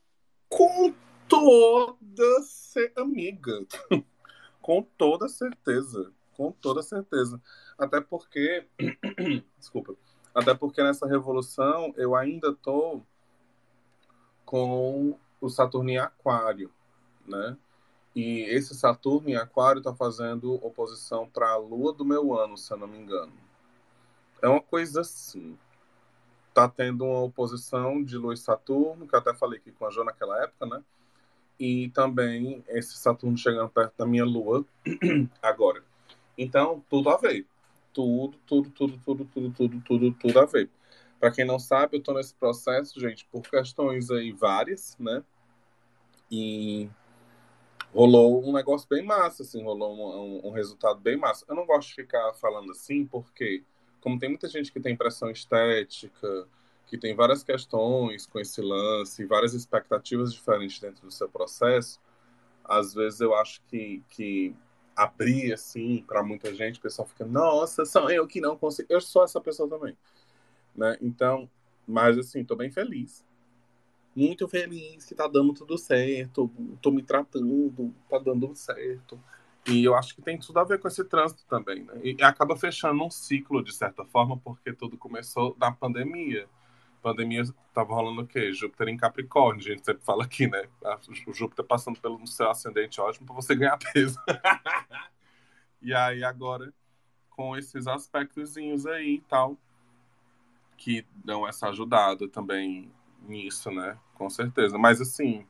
Com 0.49 0.93
toda 1.31 2.43
ser 2.43 2.93
amiga. 2.97 3.65
com 4.61 4.83
toda 4.83 5.29
certeza. 5.29 6.13
Com 6.35 6.53
toda 6.53 6.83
certeza. 6.83 7.41
Até 7.79 8.01
porque. 8.01 8.67
Desculpa. 9.59 9.95
Até 10.35 10.55
porque 10.55 10.83
nessa 10.83 11.07
revolução 11.07 11.93
eu 11.97 12.15
ainda 12.15 12.53
tô 12.53 13.01
com 14.45 15.19
o 15.41 15.49
Saturno 15.49 15.91
em 15.91 15.99
Aquário, 15.99 16.71
né? 17.27 17.57
E 18.15 18.43
esse 18.43 18.75
Saturno 18.75 19.29
em 19.29 19.37
Aquário 19.37 19.79
está 19.79 19.95
fazendo 19.95 20.55
oposição 20.55 21.29
para 21.29 21.51
a 21.51 21.57
Lua 21.57 21.93
do 21.93 22.05
meu 22.05 22.37
ano, 22.37 22.57
se 22.59 22.73
eu 22.73 22.77
não 22.77 22.87
me 22.87 22.99
engano. 22.99 23.33
É 24.43 24.49
uma 24.49 24.61
coisa 24.61 25.03
assim. 25.03 25.57
Tá 26.53 26.69
tendo 26.69 27.05
uma 27.05 27.23
oposição 27.23 28.03
de 28.03 28.17
Lua 28.17 28.35
e 28.35 28.37
Saturno, 28.37 29.07
que 29.07 29.15
eu 29.15 29.19
até 29.19 29.33
falei 29.35 29.59
aqui 29.59 29.71
com 29.71 29.87
a 29.87 29.91
Jo 29.91 30.03
naquela 30.03 30.43
época, 30.43 30.67
né? 30.67 30.83
E 31.61 31.91
também 31.91 32.65
esse 32.69 32.97
Saturno 32.97 33.37
chegando 33.37 33.69
perto 33.69 33.93
da 33.99 34.07
minha 34.07 34.25
Lua 34.25 34.65
agora. 35.43 35.85
Então, 36.37 36.83
tudo 36.89 37.11
a 37.11 37.19
ver. 37.19 37.47
Tudo, 37.93 38.39
tudo, 38.47 38.71
tudo, 38.71 38.99
tudo, 39.05 39.25
tudo, 39.27 39.51
tudo, 39.51 39.81
tudo, 39.83 40.13
tudo 40.13 40.39
a 40.41 40.47
ver. 40.47 40.71
Para 41.19 41.31
quem 41.31 41.45
não 41.45 41.59
sabe, 41.59 41.99
eu 41.99 42.03
tô 42.03 42.15
nesse 42.15 42.33
processo, 42.35 42.99
gente, 42.99 43.27
por 43.31 43.43
questões 43.43 44.11
aí 44.11 44.33
várias, 44.33 44.97
né? 44.99 45.23
E 46.31 46.89
rolou 47.93 48.43
um 48.43 48.55
negócio 48.55 48.89
bem 48.89 49.05
massa, 49.05 49.43
assim, 49.43 49.63
rolou 49.63 49.95
um, 49.95 50.47
um, 50.47 50.49
um, 50.49 50.51
resultado 50.53 50.99
bem 50.99 51.19
massa. 51.19 51.45
Eu 51.47 51.55
não 51.55 51.67
gosto 51.67 51.89
de 51.89 51.97
ficar 51.97 52.33
falando 52.35 52.73
assim, 52.73 53.05
porque, 53.05 53.63
como 54.01 54.19
tem 54.19 54.31
muita 54.31 54.49
gente 54.49 54.73
que 54.73 54.81
tem 54.81 54.97
pressão 54.97 55.31
estética, 55.31 56.49
que 56.91 56.99
tem 56.99 57.15
várias 57.15 57.43
questões 57.43 58.27
com 58.27 58.41
esse 58.41 58.61
lance, 58.61 59.25
várias 59.25 59.55
expectativas 59.55 60.35
diferentes 60.35 60.81
dentro 60.81 61.07
do 61.07 61.13
seu 61.13 61.29
processo, 61.29 62.01
às 62.65 62.93
vezes 62.93 63.21
eu 63.21 63.35
acho 63.35 63.63
que, 63.69 64.03
que 64.11 64.55
abrir, 64.97 65.53
assim, 65.53 66.05
para 66.07 66.23
muita 66.23 66.53
gente, 66.55 66.79
o 66.79 66.83
pessoal 66.83 67.07
fica, 67.07 67.25
nossa, 67.25 67.85
sou 67.85 68.11
eu 68.11 68.27
que 68.27 68.41
não 68.41 68.57
consigo. 68.57 68.89
Eu 68.91 69.01
sou 69.01 69.25
essa 69.25 69.41
pessoa 69.41 69.69
também, 69.69 69.97
né? 70.75 70.97
Então, 71.01 71.49
mas, 71.87 72.19
assim, 72.19 72.45
tô 72.45 72.57
bem 72.57 72.71
feliz 72.71 73.25
muito 74.15 74.49
feliz 74.49 75.05
que 75.05 75.15
tá 75.15 75.27
dando 75.27 75.55
tudo 75.55 75.79
certo, 75.79 76.51
tô 76.83 76.91
me 76.91 77.03
tratando, 77.03 77.95
tá 78.09 78.19
dando 78.19 78.55
certo. 78.55 79.21
E 79.69 79.85
eu 79.85 79.95
acho 79.95 80.15
que 80.15 80.23
tem 80.23 80.39
tudo 80.39 80.59
a 80.59 80.65
ver 80.65 80.79
com 80.79 80.89
esse 80.89 81.05
trânsito 81.05 81.45
também, 81.49 81.85
né? 81.85 81.95
E 82.03 82.23
acaba 82.23 82.57
fechando 82.57 83.05
um 83.05 83.11
ciclo, 83.11 83.63
de 83.63 83.73
certa 83.73 84.05
forma, 84.05 84.37
porque 84.39 84.73
tudo 84.73 84.97
começou 84.97 85.55
na 85.61 85.71
pandemia. 85.71 86.49
Pandemia 87.01 87.43
tava 87.73 87.95
rolando 87.95 88.23
o 88.23 88.27
quê? 88.27 88.53
Júpiter 88.53 88.89
em 88.89 88.97
Capricórnio, 88.97 89.65
a 89.65 89.69
gente 89.69 89.85
sempre 89.85 90.05
fala 90.05 90.25
aqui, 90.25 90.47
né? 90.47 90.69
O 91.27 91.33
Júpiter 91.33 91.65
passando 91.65 92.01
pelo 92.01 92.27
seu 92.27 92.51
ascendente 92.51 93.01
ótimo 93.01 93.27
para 93.27 93.35
você 93.35 93.55
ganhar 93.55 93.79
peso. 93.79 94.19
e 95.81 95.95
aí 95.95 96.23
agora, 96.23 96.73
com 97.31 97.57
esses 97.57 97.87
aspectozinhos 97.87 98.87
aí 98.87 99.15
e 99.17 99.21
tal, 99.23 99.57
que 100.77 101.07
dão 101.25 101.47
essa 101.47 101.69
ajudada 101.69 102.29
também 102.29 102.91
nisso, 103.23 103.71
né? 103.71 103.99
Com 104.15 104.29
certeza. 104.31 104.79
Mas 104.79 105.01
assim, 105.01 105.47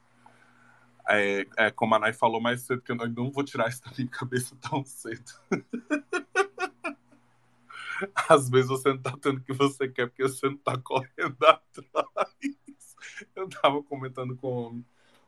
é, 1.09 1.47
é, 1.57 1.71
como 1.71 1.95
a 1.95 1.99
Nai 1.99 2.13
falou 2.13 2.41
mais 2.41 2.63
cedo, 2.63 2.83
que 2.83 2.93
eu 2.93 2.97
não 2.97 3.31
vou 3.31 3.45
tirar 3.45 3.69
isso 3.69 3.83
da 3.83 3.91
minha 3.97 4.09
cabeça 4.09 4.57
tão 4.61 4.85
cedo. 4.85 5.33
Às 8.29 8.49
vezes 8.49 8.69
você 8.69 8.91
não 8.91 9.03
tá 9.03 9.17
tendo 9.21 9.39
o 9.39 9.43
que 9.43 9.53
você 9.53 9.89
quer 9.89 10.09
porque 10.09 10.23
você 10.23 10.49
não 10.49 10.57
tá 10.57 10.79
correndo 10.79 11.37
atrás. 11.45 12.97
Eu 13.35 13.49
tava 13.49 13.83
comentando 13.83 14.37
com 14.37 14.83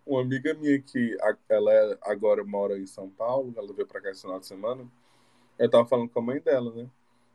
uma 0.06 0.20
amiga 0.20 0.54
minha 0.54 0.80
que 0.80 1.16
ela 1.48 1.72
é, 1.72 1.98
agora 2.02 2.44
mora 2.44 2.78
em 2.78 2.86
São 2.86 3.08
Paulo, 3.10 3.52
ela 3.56 3.72
veio 3.72 3.86
pra 3.86 4.00
cá 4.00 4.10
esse 4.10 4.22
final 4.22 4.40
de 4.40 4.46
semana. 4.46 4.86
Eu 5.58 5.70
tava 5.70 5.86
falando 5.86 6.08
com 6.08 6.18
a 6.18 6.22
mãe 6.22 6.40
dela, 6.40 6.72
né? 6.74 6.88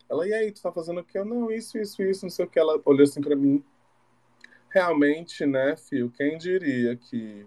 Ela, 0.09 0.27
e 0.27 0.33
aí, 0.33 0.51
tu 0.51 0.61
tá 0.61 0.71
fazendo 0.71 1.01
o 1.01 1.03
quê? 1.03 1.19
Eu, 1.19 1.25
não, 1.25 1.51
isso, 1.51 1.77
isso, 1.77 2.01
isso, 2.01 2.25
não 2.25 2.29
sei 2.29 2.45
o 2.45 2.49
que. 2.49 2.59
Ela 2.59 2.81
olhou 2.85 3.03
assim 3.03 3.21
pra 3.21 3.35
mim 3.35 3.63
realmente, 4.69 5.45
né, 5.45 5.75
Fio, 5.75 6.11
quem 6.11 6.37
diria 6.37 6.95
que 6.95 7.45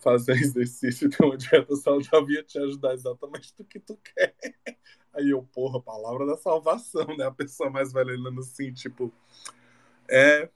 fazer 0.00 0.32
exercício 0.36 1.06
e 1.06 1.10
ter 1.10 1.24
uma 1.24 1.36
dieta 1.36 1.74
saudável 1.76 2.30
ia 2.30 2.42
te 2.42 2.58
ajudar 2.58 2.94
exatamente 2.94 3.54
do 3.56 3.64
que 3.64 3.78
tu 3.78 3.96
quer. 3.96 4.34
Aí 5.14 5.30
eu, 5.30 5.42
porra, 5.52 5.80
palavra 5.80 6.26
da 6.26 6.36
salvação, 6.36 7.06
né? 7.16 7.26
A 7.26 7.30
pessoa 7.30 7.70
mais 7.70 7.92
velha 7.92 8.12
olhando 8.12 8.40
assim, 8.40 8.72
tipo, 8.72 9.12
é 10.08 10.48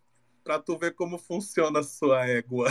pra 0.42 0.58
tu 0.58 0.78
ver 0.78 0.94
como 0.94 1.18
funciona 1.18 1.80
a 1.80 1.82
sua 1.82 2.26
égua. 2.26 2.70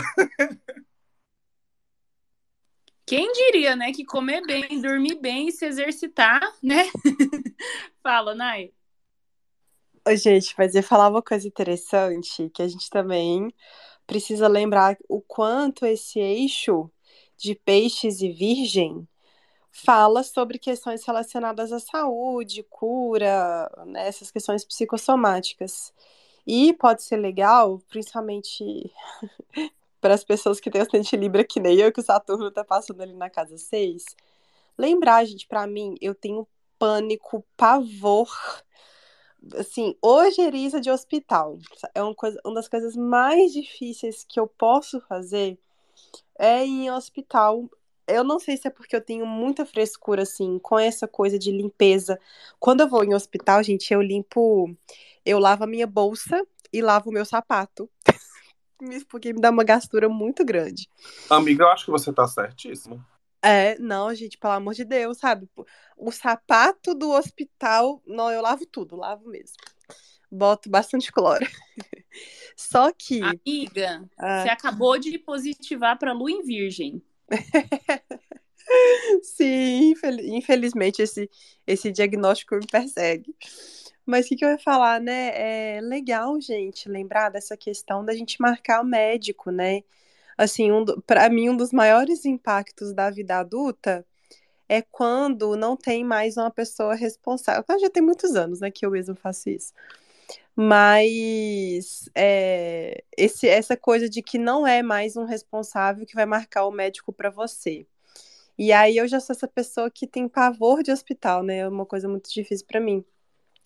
Quem 3.04 3.30
diria, 3.32 3.76
né, 3.76 3.92
que 3.92 4.04
comer 4.04 4.44
bem, 4.44 4.80
dormir 4.80 5.14
bem 5.20 5.46
e 5.46 5.52
se 5.52 5.64
exercitar, 5.64 6.40
né? 6.60 6.90
Fala, 8.02 8.34
Nai. 8.34 8.72
Gente, 10.16 10.54
mas 10.58 10.74
eu 10.74 10.82
falar 10.82 11.08
uma 11.08 11.22
coisa 11.22 11.46
interessante, 11.46 12.50
que 12.50 12.62
a 12.62 12.68
gente 12.68 12.90
também 12.90 13.52
precisa 14.06 14.48
lembrar 14.48 14.96
o 15.08 15.20
quanto 15.20 15.86
esse 15.86 16.18
eixo 16.18 16.90
de 17.36 17.54
peixes 17.54 18.20
e 18.20 18.30
virgem 18.30 19.06
fala 19.84 20.22
sobre 20.22 20.58
questões 20.58 21.04
relacionadas 21.04 21.72
à 21.72 21.78
saúde, 21.78 22.62
cura, 22.64 23.70
né, 23.86 24.08
essas 24.08 24.30
questões 24.30 24.64
psicossomáticas. 24.64 25.92
E 26.46 26.72
pode 26.74 27.02
ser 27.02 27.16
legal, 27.16 27.80
principalmente 27.88 28.90
para 30.00 30.14
as 30.14 30.24
pessoas 30.24 30.60
que 30.60 30.70
têm 30.70 30.80
ascendente 30.80 31.16
Libra, 31.16 31.44
que 31.44 31.60
nem 31.60 31.76
eu, 31.78 31.92
que 31.92 32.00
o 32.00 32.04
Saturno 32.04 32.48
está 32.48 32.64
passando 32.64 33.02
ali 33.02 33.12
na 33.12 33.28
casa 33.28 33.58
6. 33.58 34.04
Lembrar, 34.78 35.24
gente, 35.24 35.46
para 35.46 35.66
mim, 35.66 35.96
eu 36.00 36.14
tenho 36.14 36.46
pânico, 36.78 37.44
pavor 37.56 38.28
assim, 39.54 39.94
ojeriza 40.02 40.80
de 40.80 40.90
hospital. 40.90 41.58
É 41.94 42.02
uma, 42.02 42.14
coisa, 42.14 42.40
uma 42.44 42.54
das 42.54 42.68
coisas 42.68 42.96
mais 42.96 43.52
difíceis 43.52 44.24
que 44.24 44.40
eu 44.40 44.46
posso 44.46 45.00
fazer 45.02 45.58
é 46.38 46.64
ir 46.64 46.86
em 46.86 46.90
hospital. 46.90 47.68
Eu 48.06 48.22
não 48.22 48.38
sei 48.38 48.56
se 48.56 48.68
é 48.68 48.70
porque 48.70 48.94
eu 48.94 49.00
tenho 49.00 49.26
muita 49.26 49.66
frescura, 49.66 50.22
assim, 50.22 50.58
com 50.58 50.78
essa 50.78 51.08
coisa 51.08 51.38
de 51.38 51.50
limpeza. 51.50 52.18
Quando 52.58 52.82
eu 52.82 52.88
vou 52.88 53.04
em 53.04 53.14
hospital, 53.14 53.62
gente, 53.62 53.92
eu 53.92 54.00
limpo. 54.00 54.74
Eu 55.24 55.38
lavo 55.38 55.64
a 55.64 55.66
minha 55.66 55.86
bolsa 55.86 56.46
e 56.72 56.80
lavo 56.80 57.10
o 57.10 57.12
meu 57.12 57.24
sapato. 57.24 57.90
porque 59.08 59.32
me 59.32 59.40
dá 59.40 59.50
uma 59.50 59.64
gastura 59.64 60.08
muito 60.08 60.44
grande. 60.44 60.88
Amiga, 61.28 61.64
eu 61.64 61.68
acho 61.68 61.84
que 61.84 61.90
você 61.90 62.12
tá 62.12 62.28
certíssimo. 62.28 63.04
É, 63.42 63.78
não, 63.78 64.12
gente, 64.14 64.38
pelo 64.38 64.54
amor 64.54 64.74
de 64.74 64.84
Deus, 64.84 65.18
sabe? 65.18 65.48
O 65.96 66.10
sapato 66.10 66.94
do 66.94 67.10
hospital, 67.10 68.02
não, 68.06 68.30
eu 68.30 68.42
lavo 68.42 68.66
tudo, 68.66 68.96
lavo 68.96 69.28
mesmo. 69.28 69.56
Boto 70.30 70.68
bastante 70.68 71.12
cloro. 71.12 71.46
Só 72.56 72.90
que. 72.92 73.20
Amiga, 73.22 74.08
ah. 74.18 74.42
você 74.42 74.48
acabou 74.48 74.98
de 74.98 75.18
positivar 75.18 75.98
para 75.98 76.12
lua 76.12 76.30
em 76.30 76.42
virgem. 76.42 77.02
Sim, 79.22 79.94
infelizmente 80.26 81.02
esse, 81.02 81.30
esse 81.66 81.92
diagnóstico 81.92 82.56
me 82.56 82.66
persegue. 82.66 83.34
Mas 84.04 84.26
o 84.26 84.28
que, 84.28 84.36
que 84.36 84.44
eu 84.44 84.50
ia 84.50 84.58
falar, 84.58 85.00
né? 85.00 85.76
É 85.76 85.80
legal, 85.80 86.40
gente, 86.40 86.88
lembrar 86.88 87.30
dessa 87.30 87.56
questão 87.56 88.04
da 88.04 88.14
gente 88.14 88.40
marcar 88.40 88.80
o 88.82 88.84
médico, 88.84 89.50
né? 89.50 89.82
assim, 90.36 90.70
um, 90.70 90.84
para 91.02 91.28
mim, 91.30 91.48
um 91.50 91.56
dos 91.56 91.72
maiores 91.72 92.24
impactos 92.24 92.92
da 92.92 93.10
vida 93.10 93.38
adulta 93.38 94.04
é 94.68 94.82
quando 94.82 95.56
não 95.56 95.76
tem 95.76 96.04
mais 96.04 96.36
uma 96.36 96.50
pessoa 96.50 96.94
responsável. 96.94 97.64
Já 97.80 97.90
tem 97.90 98.02
muitos 98.02 98.36
anos, 98.36 98.60
né, 98.60 98.70
que 98.70 98.84
eu 98.86 98.90
mesmo 98.90 99.14
faço 99.16 99.48
isso. 99.50 99.72
Mas 100.58 102.08
é, 102.14 103.04
esse, 103.16 103.46
essa 103.46 103.76
coisa 103.76 104.08
de 104.08 104.22
que 104.22 104.38
não 104.38 104.66
é 104.66 104.82
mais 104.82 105.14
um 105.14 105.24
responsável 105.24 106.06
que 106.06 106.14
vai 106.14 106.24
marcar 106.24 106.64
o 106.64 106.72
médico 106.72 107.12
para 107.12 107.28
você. 107.28 107.86
E 108.58 108.72
aí 108.72 108.96
eu 108.96 109.06
já 109.06 109.20
sou 109.20 109.34
essa 109.34 109.46
pessoa 109.46 109.90
que 109.90 110.06
tem 110.06 110.26
pavor 110.26 110.82
de 110.82 110.90
hospital, 110.90 111.42
né? 111.42 111.58
É 111.58 111.68
uma 111.68 111.84
coisa 111.84 112.08
muito 112.08 112.32
difícil 112.32 112.66
para 112.66 112.80
mim. 112.80 113.04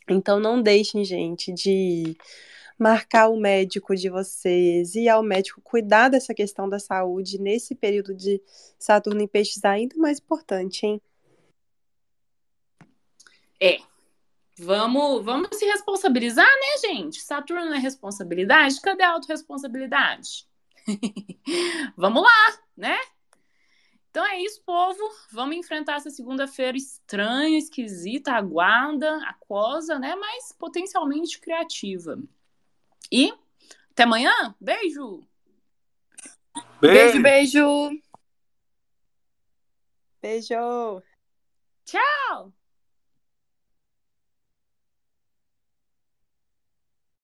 Então 0.09 0.41
não 0.41 0.61
deixem, 0.61 1.05
gente, 1.05 1.53
de 1.53 2.17
marcar 2.77 3.29
o 3.29 3.39
médico 3.39 3.95
de 3.95 4.09
vocês, 4.09 4.97
ir 4.97 5.09
ao 5.09 5.23
médico, 5.23 5.61
cuidar 5.63 6.09
dessa 6.09 6.35
questão 6.35 6.69
da 6.69 6.81
saúde 6.81 7.39
nesse 7.39 7.75
período 7.75 8.15
de 8.15 8.43
Saturno 8.79 9.21
em 9.21 9.29
Peixes 9.29 9.65
ainda 9.65 9.95
mais 9.97 10.19
importante, 10.19 10.87
hein? 10.87 11.01
É. 13.61 13.79
Vamos, 14.63 15.25
vamos 15.25 15.49
se 15.57 15.65
responsabilizar, 15.65 16.47
né, 16.47 16.89
gente? 16.89 17.23
Saturno 17.23 17.65
não 17.65 17.75
é 17.75 17.79
responsabilidade? 17.79 18.79
Cadê 18.81 19.03
a 19.03 19.13
autorresponsabilidade? 19.13 20.47
vamos 21.97 22.23
lá, 22.23 22.59
né? 22.77 22.99
Então 24.11 24.27
é 24.27 24.43
isso, 24.43 24.61
povo. 24.67 25.01
Vamos 25.33 25.57
enfrentar 25.57 25.97
essa 25.97 26.11
segunda-feira 26.11 26.77
estranha, 26.77 27.59
esquisita, 27.59 28.33
aguarda, 28.33 29.17
aquosa, 29.27 29.99
né? 29.99 30.15
Mas 30.15 30.53
potencialmente 30.53 31.41
criativa. 31.41 32.19
E 33.11 33.33
até 33.93 34.03
amanhã. 34.03 34.55
Beijo! 34.61 35.27
Beijo, 36.83 37.23
beijo! 37.23 37.91
Beijo! 40.21 41.03
Tchau! 41.87 42.53